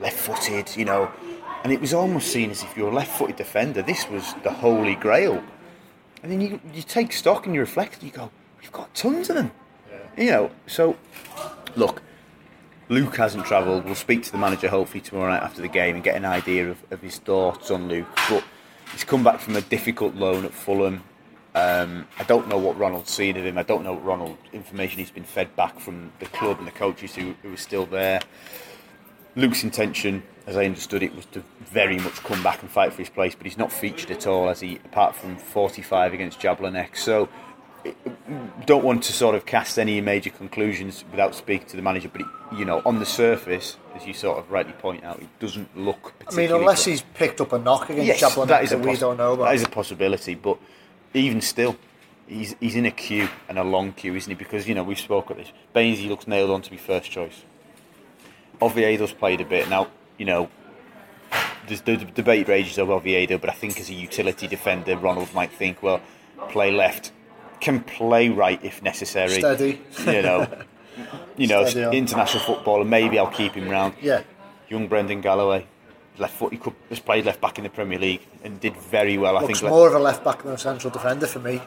left-footed, 0.00 0.76
you 0.76 0.84
know. 0.84 1.10
And 1.62 1.72
it 1.72 1.80
was 1.80 1.94
almost 1.94 2.32
seen 2.32 2.50
as 2.50 2.62
if 2.62 2.76
you're 2.76 2.90
a 2.90 2.94
left-footed 2.94 3.36
defender. 3.36 3.82
This 3.82 4.08
was 4.08 4.34
the 4.42 4.50
holy 4.50 4.96
grail. 4.96 5.42
And 6.22 6.32
then 6.32 6.40
you, 6.40 6.60
you 6.74 6.82
take 6.82 7.12
stock 7.12 7.46
and 7.46 7.54
you 7.54 7.60
reflect 7.60 7.94
and 7.94 8.04
you 8.04 8.10
go, 8.10 8.30
we've 8.60 8.72
got 8.72 8.92
tons 8.94 9.30
of 9.30 9.36
them. 9.36 9.52
You 10.16 10.30
know, 10.30 10.50
so 10.66 10.96
look, 11.74 12.02
Luke 12.88 13.16
hasn't 13.16 13.46
travelled. 13.46 13.84
We'll 13.84 13.94
speak 13.94 14.22
to 14.24 14.32
the 14.32 14.38
manager 14.38 14.68
hopefully 14.68 15.00
tomorrow 15.00 15.30
night 15.30 15.42
after 15.42 15.62
the 15.62 15.68
game 15.68 15.94
and 15.94 16.04
get 16.04 16.16
an 16.16 16.24
idea 16.24 16.70
of, 16.70 16.82
of 16.90 17.00
his 17.00 17.18
thoughts 17.18 17.70
on 17.70 17.88
Luke. 17.88 18.08
But 18.28 18.44
he's 18.92 19.04
come 19.04 19.24
back 19.24 19.40
from 19.40 19.56
a 19.56 19.62
difficult 19.62 20.14
loan 20.14 20.44
at 20.44 20.52
Fulham. 20.52 21.02
Um, 21.54 22.06
I 22.18 22.24
don't 22.24 22.48
know 22.48 22.58
what 22.58 22.78
Ronald's 22.78 23.10
seen 23.10 23.36
of 23.36 23.44
him. 23.44 23.56
I 23.56 23.62
don't 23.62 23.84
know 23.84 23.94
what 23.94 24.04
Ronald 24.04 24.38
information 24.52 24.98
he's 24.98 25.10
been 25.10 25.24
fed 25.24 25.54
back 25.56 25.78
from 25.78 26.12
the 26.18 26.26
club 26.26 26.58
and 26.58 26.66
the 26.66 26.72
coaches 26.72 27.14
who, 27.14 27.34
who 27.42 27.54
are 27.54 27.58
still 27.58 27.86
there. 27.86 28.20
Luke's 29.34 29.64
intention, 29.64 30.22
as 30.46 30.56
I 30.56 30.64
understood 30.64 31.02
it, 31.02 31.14
was 31.14 31.24
to 31.26 31.42
very 31.60 31.98
much 31.98 32.14
come 32.22 32.42
back 32.42 32.60
and 32.62 32.70
fight 32.70 32.92
for 32.92 32.98
his 32.98 33.08
place, 33.08 33.34
but 33.34 33.46
he's 33.46 33.58
not 33.58 33.72
featured 33.72 34.10
at 34.10 34.26
all, 34.26 34.48
as 34.48 34.60
he 34.60 34.76
apart 34.84 35.16
from 35.16 35.36
45 35.36 36.12
against 36.12 36.38
Jablonec. 36.38 36.96
So, 36.96 37.28
eh, 37.84 37.92
don't 38.66 38.84
want 38.84 39.02
to 39.04 39.12
sort 39.12 39.34
of 39.34 39.46
cast 39.46 39.78
any 39.78 40.00
major 40.00 40.30
conclusions 40.30 41.04
without 41.10 41.34
speaking 41.34 41.66
to 41.68 41.76
the 41.76 41.82
manager. 41.82 42.10
But 42.12 42.22
it, 42.22 42.26
you 42.58 42.66
know, 42.66 42.82
on 42.84 42.98
the 42.98 43.06
surface, 43.06 43.78
as 43.94 44.06
you 44.06 44.12
sort 44.12 44.38
of 44.38 44.50
rightly 44.50 44.74
point 44.74 45.02
out, 45.02 45.20
it 45.20 45.28
doesn't 45.40 45.74
look. 45.76 46.12
I 46.30 46.34
mean, 46.34 46.52
unless 46.52 46.84
good. 46.84 46.90
he's 46.90 47.02
picked 47.14 47.40
up 47.40 47.52
a 47.54 47.58
knock 47.58 47.88
against 47.88 48.06
Yes, 48.06 48.22
Jablonec 48.22 48.48
that 48.48 48.64
is 48.64 48.72
a 48.72 48.76
that 48.76 48.84
we 48.84 48.90
poss- 48.92 49.00
don't 49.00 49.16
know 49.16 49.32
about. 49.32 49.44
That 49.44 49.54
is 49.54 49.62
a 49.62 49.68
possibility, 49.68 50.34
but 50.34 50.58
even 51.14 51.40
still, 51.40 51.76
he's 52.26 52.54
he's 52.60 52.76
in 52.76 52.84
a 52.84 52.90
queue 52.90 53.30
and 53.48 53.58
a 53.58 53.64
long 53.64 53.92
queue, 53.92 54.14
isn't 54.14 54.30
he? 54.30 54.34
Because 54.34 54.68
you 54.68 54.74
know 54.74 54.82
we've 54.82 55.00
spoken 55.00 55.38
this. 55.38 55.52
Bainesy 55.74 56.08
looks 56.08 56.26
nailed 56.26 56.50
on 56.50 56.60
to 56.60 56.70
be 56.70 56.76
first 56.76 57.10
choice. 57.10 57.44
Oviedo's 58.62 59.12
played 59.12 59.40
a 59.40 59.44
bit 59.44 59.68
now. 59.68 59.88
You 60.18 60.26
know, 60.26 60.50
the 61.68 61.76
the 61.76 61.96
debate 61.96 62.48
rages 62.48 62.78
over 62.78 62.92
Oviedo, 62.92 63.38
but 63.38 63.50
I 63.50 63.52
think 63.52 63.80
as 63.80 63.90
a 63.90 63.94
utility 63.94 64.46
defender, 64.46 64.96
Ronald 64.96 65.32
might 65.34 65.52
think, 65.52 65.82
well, 65.82 66.00
play 66.48 66.70
left, 66.70 67.12
can 67.60 67.80
play 67.80 68.28
right 68.28 68.62
if 68.64 68.82
necessary. 68.82 69.38
Steady. 69.38 69.80
You 70.06 70.22
know, 70.22 70.64
you 71.36 71.46
know, 71.46 71.66
international 71.66 72.42
footballer. 72.42 72.84
Maybe 72.84 73.18
I'll 73.18 73.30
keep 73.30 73.54
him 73.54 73.68
round 73.68 73.94
yeah. 74.00 74.22
young 74.68 74.88
Brendan 74.88 75.20
Galloway, 75.20 75.66
left 76.18 76.34
foot. 76.34 76.52
He 76.52 76.58
could, 76.58 76.74
has 76.88 77.00
played 77.00 77.24
left 77.24 77.40
back 77.40 77.58
in 77.58 77.64
the 77.64 77.70
Premier 77.70 77.98
League 77.98 78.26
and 78.44 78.60
did 78.60 78.76
very 78.76 79.18
well. 79.18 79.36
I 79.36 79.46
think. 79.46 79.62
more 79.62 79.88
of 79.88 79.94
a 79.94 79.98
left 79.98 80.24
back 80.24 80.42
than 80.42 80.52
a 80.52 80.58
central 80.58 80.90
defender 80.92 81.26
for 81.26 81.40
me. 81.40 81.60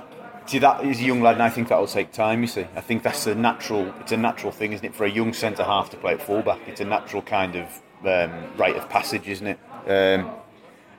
See, 0.48 0.60
that 0.60 0.86
is 0.86 1.00
a 1.00 1.04
young 1.04 1.22
lad, 1.22 1.34
and 1.34 1.44
I 1.44 1.50
think 1.50 1.70
that 1.70 1.80
will 1.80 1.88
take 1.88 2.12
time. 2.12 2.42
You 2.42 2.48
see, 2.48 2.68
I 2.76 2.82
think 2.82 3.02
that's 3.02 3.26
a 3.26 3.34
natural. 3.34 3.92
It's 4.00 4.12
a 4.12 4.18
natural 4.18 4.52
thing, 4.52 4.74
isn't 4.74 4.86
it, 4.86 4.94
for 4.94 5.06
a 5.06 5.10
young 5.10 5.34
centre 5.34 5.64
half 5.64 5.90
to 5.92 5.98
play 5.98 6.14
at 6.14 6.22
fullback? 6.22 6.60
It's 6.68 6.82
a 6.82 6.86
natural 6.86 7.24
kind 7.24 7.56
of 7.56 7.66
um, 8.06 8.56
rite 8.56 8.76
of 8.76 8.88
passage, 8.88 9.28
isn't 9.28 9.48
it? 9.48 9.60
Um, 9.88 10.30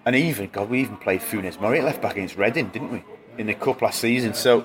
and 0.04 0.16
even 0.16 0.48
God, 0.50 0.70
we 0.70 0.80
even 0.80 0.96
played 0.96 1.20
Funes 1.20 1.61
Mori 1.61 1.78
at 1.78 1.85
left 1.85 2.02
back 2.02 2.12
against 2.12 2.37
Reading, 2.37 2.68
didn't 2.68 2.92
we, 2.92 3.04
in 3.38 3.46
the 3.46 3.54
cup 3.54 3.82
last 3.82 4.00
season? 4.00 4.35
So, 4.35 4.64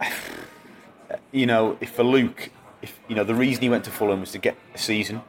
you 1.32 1.46
know, 1.46 1.76
if 1.80 1.90
for 1.90 2.04
Luke, 2.04 2.50
if 2.82 2.98
you 3.08 3.16
know, 3.16 3.24
the 3.24 3.34
reason 3.34 3.62
he 3.62 3.68
went 3.68 3.84
to 3.84 3.90
Fulham 3.90 4.20
was 4.20 4.32
to 4.32 4.38
get 4.38 4.56
a 4.74 4.78
season 4.78 5.22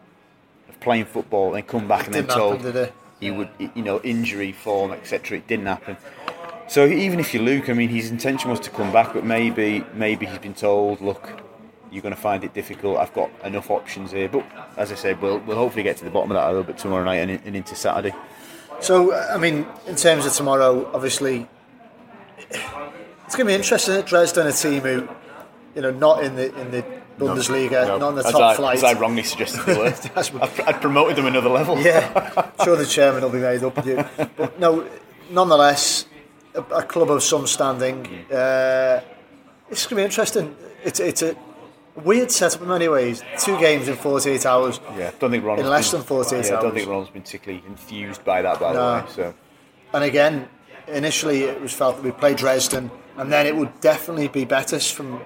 of 0.70 0.80
playing 0.80 1.06
football, 1.06 1.52
then 1.52 1.64
come 1.64 1.88
back 1.88 2.06
and 2.06 2.14
then 2.14 2.28
told 2.28 2.62
happen, 2.62 2.78
it? 2.78 2.94
he 3.20 3.32
would, 3.32 3.50
you 3.60 3.82
know, 3.82 4.00
injury, 4.02 4.52
form, 4.52 4.92
etc. 4.92 5.38
It 5.38 5.48
didn't 5.48 5.68
happen. 5.68 5.98
So 6.68 6.86
even 6.86 7.20
if 7.20 7.34
you 7.34 7.42
Luke, 7.42 7.70
I 7.70 7.74
mean, 7.74 7.90
his 7.90 8.10
intention 8.10 8.50
was 8.50 8.60
to 8.62 8.70
come 8.70 8.92
back, 8.92 9.14
but 9.14 9.24
maybe, 9.24 9.86
maybe 9.94 10.26
he's 10.26 10.40
been 10.40 10.56
told, 10.56 11.00
look, 11.00 11.42
you're 11.92 12.02
going 12.02 12.16
to 12.16 12.20
find 12.20 12.44
it 12.44 12.54
difficult. 12.54 12.98
I've 12.98 13.14
got 13.14 13.30
enough 13.44 13.70
options 13.70 14.12
here. 14.12 14.28
But 14.28 14.46
as 14.76 14.92
I 14.92 14.96
said, 14.96 15.22
we'll, 15.22 15.40
we'll 15.40 15.58
hopefully 15.58 15.84
get 15.84 15.98
to 15.98 16.04
the 16.04 16.10
bottom 16.10 16.32
of 16.32 16.36
that 16.36 16.46
a 16.46 16.50
little 16.50 16.64
bit 16.64 16.78
tomorrow 16.78 17.04
night 17.04 17.18
and, 17.18 17.32
and 17.46 17.56
into 17.56 17.76
Saturday. 17.76 18.14
So, 18.82 19.14
I 19.14 19.38
mean, 19.38 19.66
in 19.88 19.96
terms 19.96 20.26
of 20.26 20.34
tomorrow, 20.34 20.90
obviously, 20.94 21.48
it's 22.50 23.36
going 23.36 23.46
to 23.46 23.52
be 23.52 23.54
interesting. 23.54 23.96
At 23.96 24.08
Dresden, 24.08 24.48
a 24.48 24.52
team 24.52 24.82
who, 24.82 25.08
you 25.76 25.82
know, 25.82 25.92
not 25.92 26.24
in 26.24 26.36
the 26.36 26.54
in 26.60 26.72
the 26.72 26.84
Bundesliga, 27.18 27.88
No, 27.88 27.98
not 27.98 28.10
in 28.10 28.16
the 28.16 28.26
as 28.26 28.32
top 28.32 28.42
I, 28.42 28.56
flight. 28.56 28.78
As 28.78 28.84
I 28.84 28.94
wrongly 29.00 29.24
suggested 29.24 29.62
the 29.66 29.78
word. 29.78 29.94
I've, 30.16 30.60
I've 30.68 30.82
promoted 30.82 31.16
them 31.16 31.28
another 31.28 31.50
level. 31.50 31.80
Yeah, 31.80 32.52
sure 32.64 32.76
the 32.76 32.86
chairman 32.86 33.24
will 33.24 33.30
be 33.30 33.40
made 33.40 33.64
up 33.64 33.76
with 33.78 33.88
you. 33.88 34.06
But 34.36 34.60
no, 34.60 34.86
nonetheless, 35.30 36.06
a, 36.56 36.62
a 36.76 36.84
club 36.84 37.10
of 37.12 37.24
some 37.24 37.48
standing. 37.48 38.06
Uh, 38.32 39.02
it's 39.70 39.86
going 39.86 39.90
to 39.90 39.96
be 39.96 40.04
interesting. 40.04 40.56
It's 40.84 41.00
it's 41.00 41.22
a 41.22 41.36
weird 42.04 42.32
setup 42.32 42.62
in 42.62 42.68
many 42.68 42.88
ways. 42.88 43.24
Two 43.40 43.58
games 43.60 43.88
in 43.88 43.96
48 43.96 44.46
hours. 44.46 44.80
Yeah, 44.98 45.12
don't 45.20 45.32
think 45.32 45.44
Ronald's 45.44 45.64
In 45.64 45.70
less 45.70 45.92
been- 45.92 46.00
than 46.02 46.08
48 46.08 46.46
yeah, 46.46 46.58
I 46.58 46.62
don't 46.62 46.74
think 46.74 46.88
Ronald's 46.88 47.10
been 47.10 47.22
particularly 47.24 47.64
enthused 47.68 48.24
by 48.24 48.42
that, 48.42 48.60
by 48.60 48.74
No. 48.74 48.98
the 49.00 49.04
way. 49.06 49.12
So 49.16 49.34
And 49.94 50.04
again, 50.04 50.48
initially 50.88 51.44
it 51.44 51.60
was 51.62 51.74
felt 51.74 51.96
that 51.98 52.04
we 52.04 52.12
played 52.12 52.38
Dresden, 52.38 52.92
and 53.18 53.32
then 53.32 53.48
it 53.48 53.56
would 53.56 53.80
definitely 53.82 54.28
be 54.28 54.46
Betis 54.46 54.92
from 54.92 55.20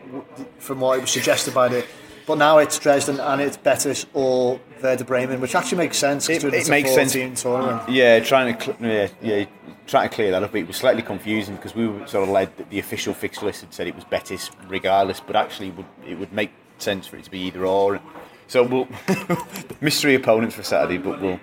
from 0.59 0.79
what 0.79 0.97
it 0.97 1.01
was 1.01 1.11
suggested 1.11 1.53
by 1.53 1.67
the. 1.67 1.83
But 2.27 2.37
now 2.37 2.59
it's 2.59 2.77
Dresden 2.77 3.19
and 3.19 3.41
it's 3.41 3.57
Betis 3.57 4.05
or 4.13 4.59
Werder 4.83 5.03
Bremen, 5.03 5.41
which 5.41 5.55
actually 5.55 5.79
makes 5.79 5.97
sense. 5.97 6.29
It- 6.29 6.43
it 6.43 6.69
makes 6.69 6.93
sense. 6.93 7.13
14 7.13 7.33
Tournament. 7.33 7.89
yeah, 7.89 8.19
trying 8.19 8.55
to 8.55 8.75
yeah, 8.79 9.07
yeah, 9.21 9.45
trying 9.89 10.07
to 10.09 10.15
clear 10.15 10.31
that 10.31 10.43
up. 10.43 10.55
It 10.55 10.67
was 10.67 10.77
slightly 10.77 11.01
confusing 11.01 11.55
because 11.55 11.75
we 11.75 11.87
were 11.87 12.05
sort 12.07 12.23
of 12.23 12.29
led 12.29 12.55
that 12.57 12.69
the 12.69 12.79
official 12.79 13.13
fixture 13.13 13.45
list 13.45 13.61
had 13.61 13.73
said 13.73 13.87
it 13.87 13.95
was 13.95 14.03
Betis 14.05 14.49
regardless, 14.67 15.19
but 15.19 15.35
actually 15.35 15.69
it 15.69 15.77
would 15.77 15.85
it 16.07 16.19
would 16.19 16.31
make 16.33 16.51
sense 16.77 17.07
for 17.07 17.17
it 17.17 17.23
to 17.25 17.31
be 17.31 17.39
either 17.39 17.65
or. 17.65 17.99
So 18.47 18.63
we'll 18.63 18.87
mystery 19.81 20.15
opponents 20.15 20.55
for 20.55 20.63
Saturday, 20.63 20.97
but 20.97 21.21
we'll 21.21 21.39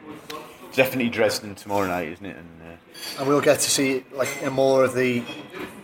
definitely 0.72 1.08
Dresden 1.10 1.54
tomorrow 1.54 1.86
night, 1.86 2.08
isn't 2.08 2.26
it? 2.26 2.36
And 2.36 2.48
uh, 2.62 3.18
And 3.20 3.28
we'll 3.28 3.40
get 3.40 3.60
to 3.60 3.70
see 3.70 4.04
like 4.12 4.50
more 4.52 4.84
of 4.84 4.94
the 4.94 5.22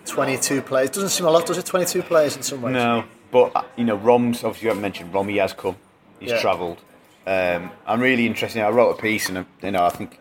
22 0.07 0.62
players. 0.62 0.90
Doesn't 0.90 1.11
seem 1.11 1.27
a 1.27 1.31
lot, 1.31 1.46
does 1.46 1.59
it? 1.59 1.66
22 1.66 2.03
players 2.03 2.37
in 2.37 2.42
some 2.42 2.62
ways. 2.62 2.75
No, 2.75 3.05
but 3.31 3.53
uh, 3.55 3.62
you 3.77 3.85
know, 3.85 3.96
Rom's 3.96 4.42
obviously 4.44 4.64
you 4.64 4.68
haven't 4.68 4.83
mentioned 4.83 5.12
Rom. 5.14 5.29
He 5.29 5.37
has 5.37 5.53
come. 5.53 5.77
He's 6.20 6.31
Yeah. 6.31 6.40
travelled. 6.40 6.79
Um, 7.27 7.70
I'm 7.87 8.01
really 8.01 8.27
interested. 8.27 8.62
I 8.62 8.70
wrote 8.70 8.98
a 8.98 9.01
piece, 9.01 9.29
and 9.29 9.46
you 9.62 9.70
know, 9.70 9.85
I 9.85 9.90
think 9.90 10.18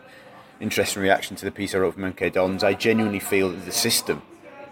interesting 0.62 1.02
reaction 1.02 1.36
to 1.38 1.45
the 1.45 1.52
piece 1.52 1.74
I 1.76 1.80
wrote 1.80 1.95
from 1.95 2.04
MK 2.13 2.32
Dons. 2.34 2.63
I 2.63 2.74
genuinely 2.74 3.19
feel 3.19 3.50
that 3.50 3.65
the 3.65 3.71
system 3.71 4.21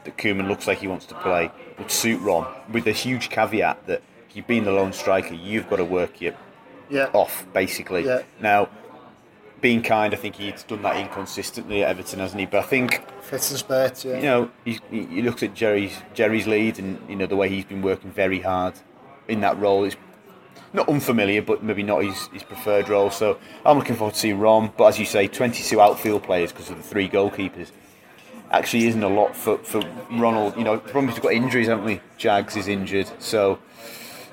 that 0.06 0.17
Koeman 0.17 0.47
looks 0.47 0.67
like 0.67 0.80
he 0.80 0.88
wants 0.88 1.06
to 1.08 1.15
play 1.15 1.52
would 1.78 1.91
suit 1.91 2.21
Rom, 2.21 2.45
with 2.71 2.86
the 2.86 2.91
huge 2.91 3.30
caveat 3.30 3.86
that 3.88 4.02
if 4.30 4.36
you've 4.36 4.47
been 4.47 4.63
the 4.63 4.71
lone 4.71 4.93
striker, 4.93 5.34
you've 5.34 5.69
got 5.69 5.78
to 5.78 5.86
work 5.86 6.21
your 6.21 6.34
Yeah. 6.89 7.10
off 7.13 7.45
basically. 7.54 8.06
Yeah. 8.06 8.21
Now, 8.39 8.69
being 9.62 9.82
kind, 9.82 10.13
I 10.13 10.17
think 10.17 10.36
he's 10.36 10.63
done 10.63 10.82
that 10.84 10.95
inconsistently 10.95 11.84
at 11.84 11.89
Everton, 11.89 12.19
hasn't 12.19 12.39
he? 12.39 12.45
But 12.45 12.60
I 12.60 12.67
think 12.67 13.02
Fits 13.21 13.49
and 13.52 13.60
spurts, 13.60 14.06
yeah. 14.06 14.15
you 14.15 14.21
know, 14.23 14.52
he, 14.63 14.80
he 14.89 15.06
he 15.06 15.21
looks 15.21 15.43
at 15.43 15.54
Jerry's 15.54 16.02
Jerry's 16.13 16.47
lead 16.47 16.80
and 16.80 16.97
you 17.10 17.15
know 17.15 17.25
the 17.25 17.36
way 17.36 17.49
he's 17.49 17.65
been 17.65 17.82
working 17.82 18.10
very 18.12 18.39
hard 18.39 18.73
in 19.28 19.41
that 19.41 19.60
role. 19.60 19.84
It's 19.84 19.97
not 20.73 20.88
unfamiliar, 20.89 21.41
but 21.41 21.63
maybe 21.63 21.84
not 21.84 22.03
his, 22.03 22.27
his 22.27 22.43
preferred 22.43 22.89
role. 22.89 23.10
So 23.10 23.39
I'm 23.65 23.77
looking 23.77 23.95
forward 23.95 24.13
to 24.13 24.19
seeing 24.19 24.39
Rom. 24.39 24.71
But 24.77 24.86
as 24.86 24.99
you 24.99 25.05
say, 25.05 25.27
22 25.27 25.79
outfield 25.79 26.23
players 26.23 26.51
because 26.51 26.69
of 26.69 26.77
the 26.77 26.84
three 26.84 27.10
goalkeepers 27.10 27.71
actually 28.51 28.88
isn't 28.88 29.03
a 29.03 29.10
lot 29.10 29.36
for, 29.36 29.58
for 29.60 29.82
Ronald. 30.12 30.58
You 30.58 30.63
know, 30.63 30.82
Rom's 30.93 31.17
got 31.19 31.34
injuries, 31.34 31.67
haven't 31.67 31.86
we? 31.86 32.01
Jags 32.17 32.55
is 32.55 32.67
injured, 32.67 33.10
so 33.19 33.60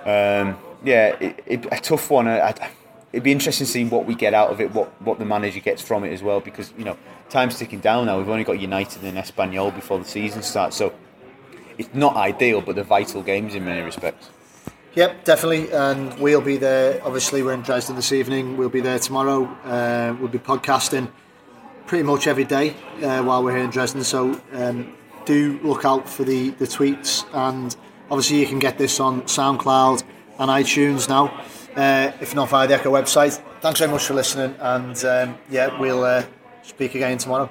um, 0.04 0.58
yeah, 0.84 1.16
it, 1.20 1.42
it, 1.46 1.66
a 1.70 1.80
tough 1.80 2.10
one. 2.10 2.28
I, 2.28 2.48
I, 2.48 2.70
it'd 3.12 3.24
be 3.24 3.32
interesting 3.32 3.66
seeing 3.66 3.90
what 3.90 4.06
we 4.06 4.14
get 4.14 4.34
out 4.34 4.50
of 4.50 4.60
it, 4.60 4.72
what 4.72 5.00
what 5.02 5.18
the 5.18 5.24
manager 5.24 5.60
gets 5.60 5.82
from 5.82 6.04
it 6.04 6.12
as 6.12 6.22
well, 6.22 6.40
because 6.40 6.72
you 6.78 6.84
know 6.84 6.96
time's 7.28 7.58
ticking 7.58 7.80
down 7.80 8.06
now. 8.06 8.18
We've 8.18 8.28
only 8.28 8.44
got 8.44 8.60
United 8.60 9.04
and 9.04 9.18
Espanyol 9.18 9.74
before 9.74 9.98
the 9.98 10.04
season 10.04 10.42
starts, 10.42 10.76
so 10.76 10.94
it's 11.78 11.92
not 11.92 12.16
ideal, 12.16 12.60
but 12.60 12.74
they're 12.74 12.84
vital 12.84 13.22
games 13.22 13.54
in 13.54 13.64
many 13.64 13.82
respects. 13.82 14.30
Yep, 14.96 15.24
definitely. 15.24 15.70
And 15.72 16.18
we'll 16.18 16.40
be 16.40 16.56
there. 16.56 17.04
Obviously, 17.04 17.42
we're 17.42 17.52
in 17.52 17.60
Dresden 17.60 17.96
this 17.96 18.12
evening. 18.12 18.56
We'll 18.56 18.70
be 18.70 18.80
there 18.80 18.98
tomorrow. 18.98 19.44
Uh, 19.62 20.16
we'll 20.18 20.30
be 20.30 20.38
podcasting 20.38 21.10
pretty 21.86 22.02
much 22.02 22.26
every 22.26 22.44
day 22.44 22.70
uh, 23.02 23.22
while 23.22 23.44
we're 23.44 23.54
here 23.54 23.64
in 23.64 23.68
Dresden. 23.68 24.02
So 24.04 24.40
um, 24.54 24.94
do 25.26 25.60
look 25.62 25.84
out 25.84 26.08
for 26.08 26.24
the, 26.24 26.48
the 26.48 26.64
tweets. 26.64 27.26
And 27.34 27.76
obviously, 28.10 28.40
you 28.40 28.46
can 28.46 28.58
get 28.58 28.78
this 28.78 28.98
on 28.98 29.20
SoundCloud 29.24 30.02
and 30.38 30.50
iTunes 30.50 31.10
now, 31.10 31.44
uh, 31.76 32.12
if 32.22 32.34
not 32.34 32.48
via 32.48 32.66
the 32.66 32.76
Echo 32.76 32.90
website. 32.90 33.38
Thanks 33.60 33.80
very 33.80 33.92
much 33.92 34.06
for 34.06 34.14
listening. 34.14 34.56
And 34.58 35.04
um, 35.04 35.36
yeah, 35.50 35.78
we'll 35.78 36.04
uh, 36.04 36.24
speak 36.62 36.94
again 36.94 37.18
tomorrow. 37.18 37.50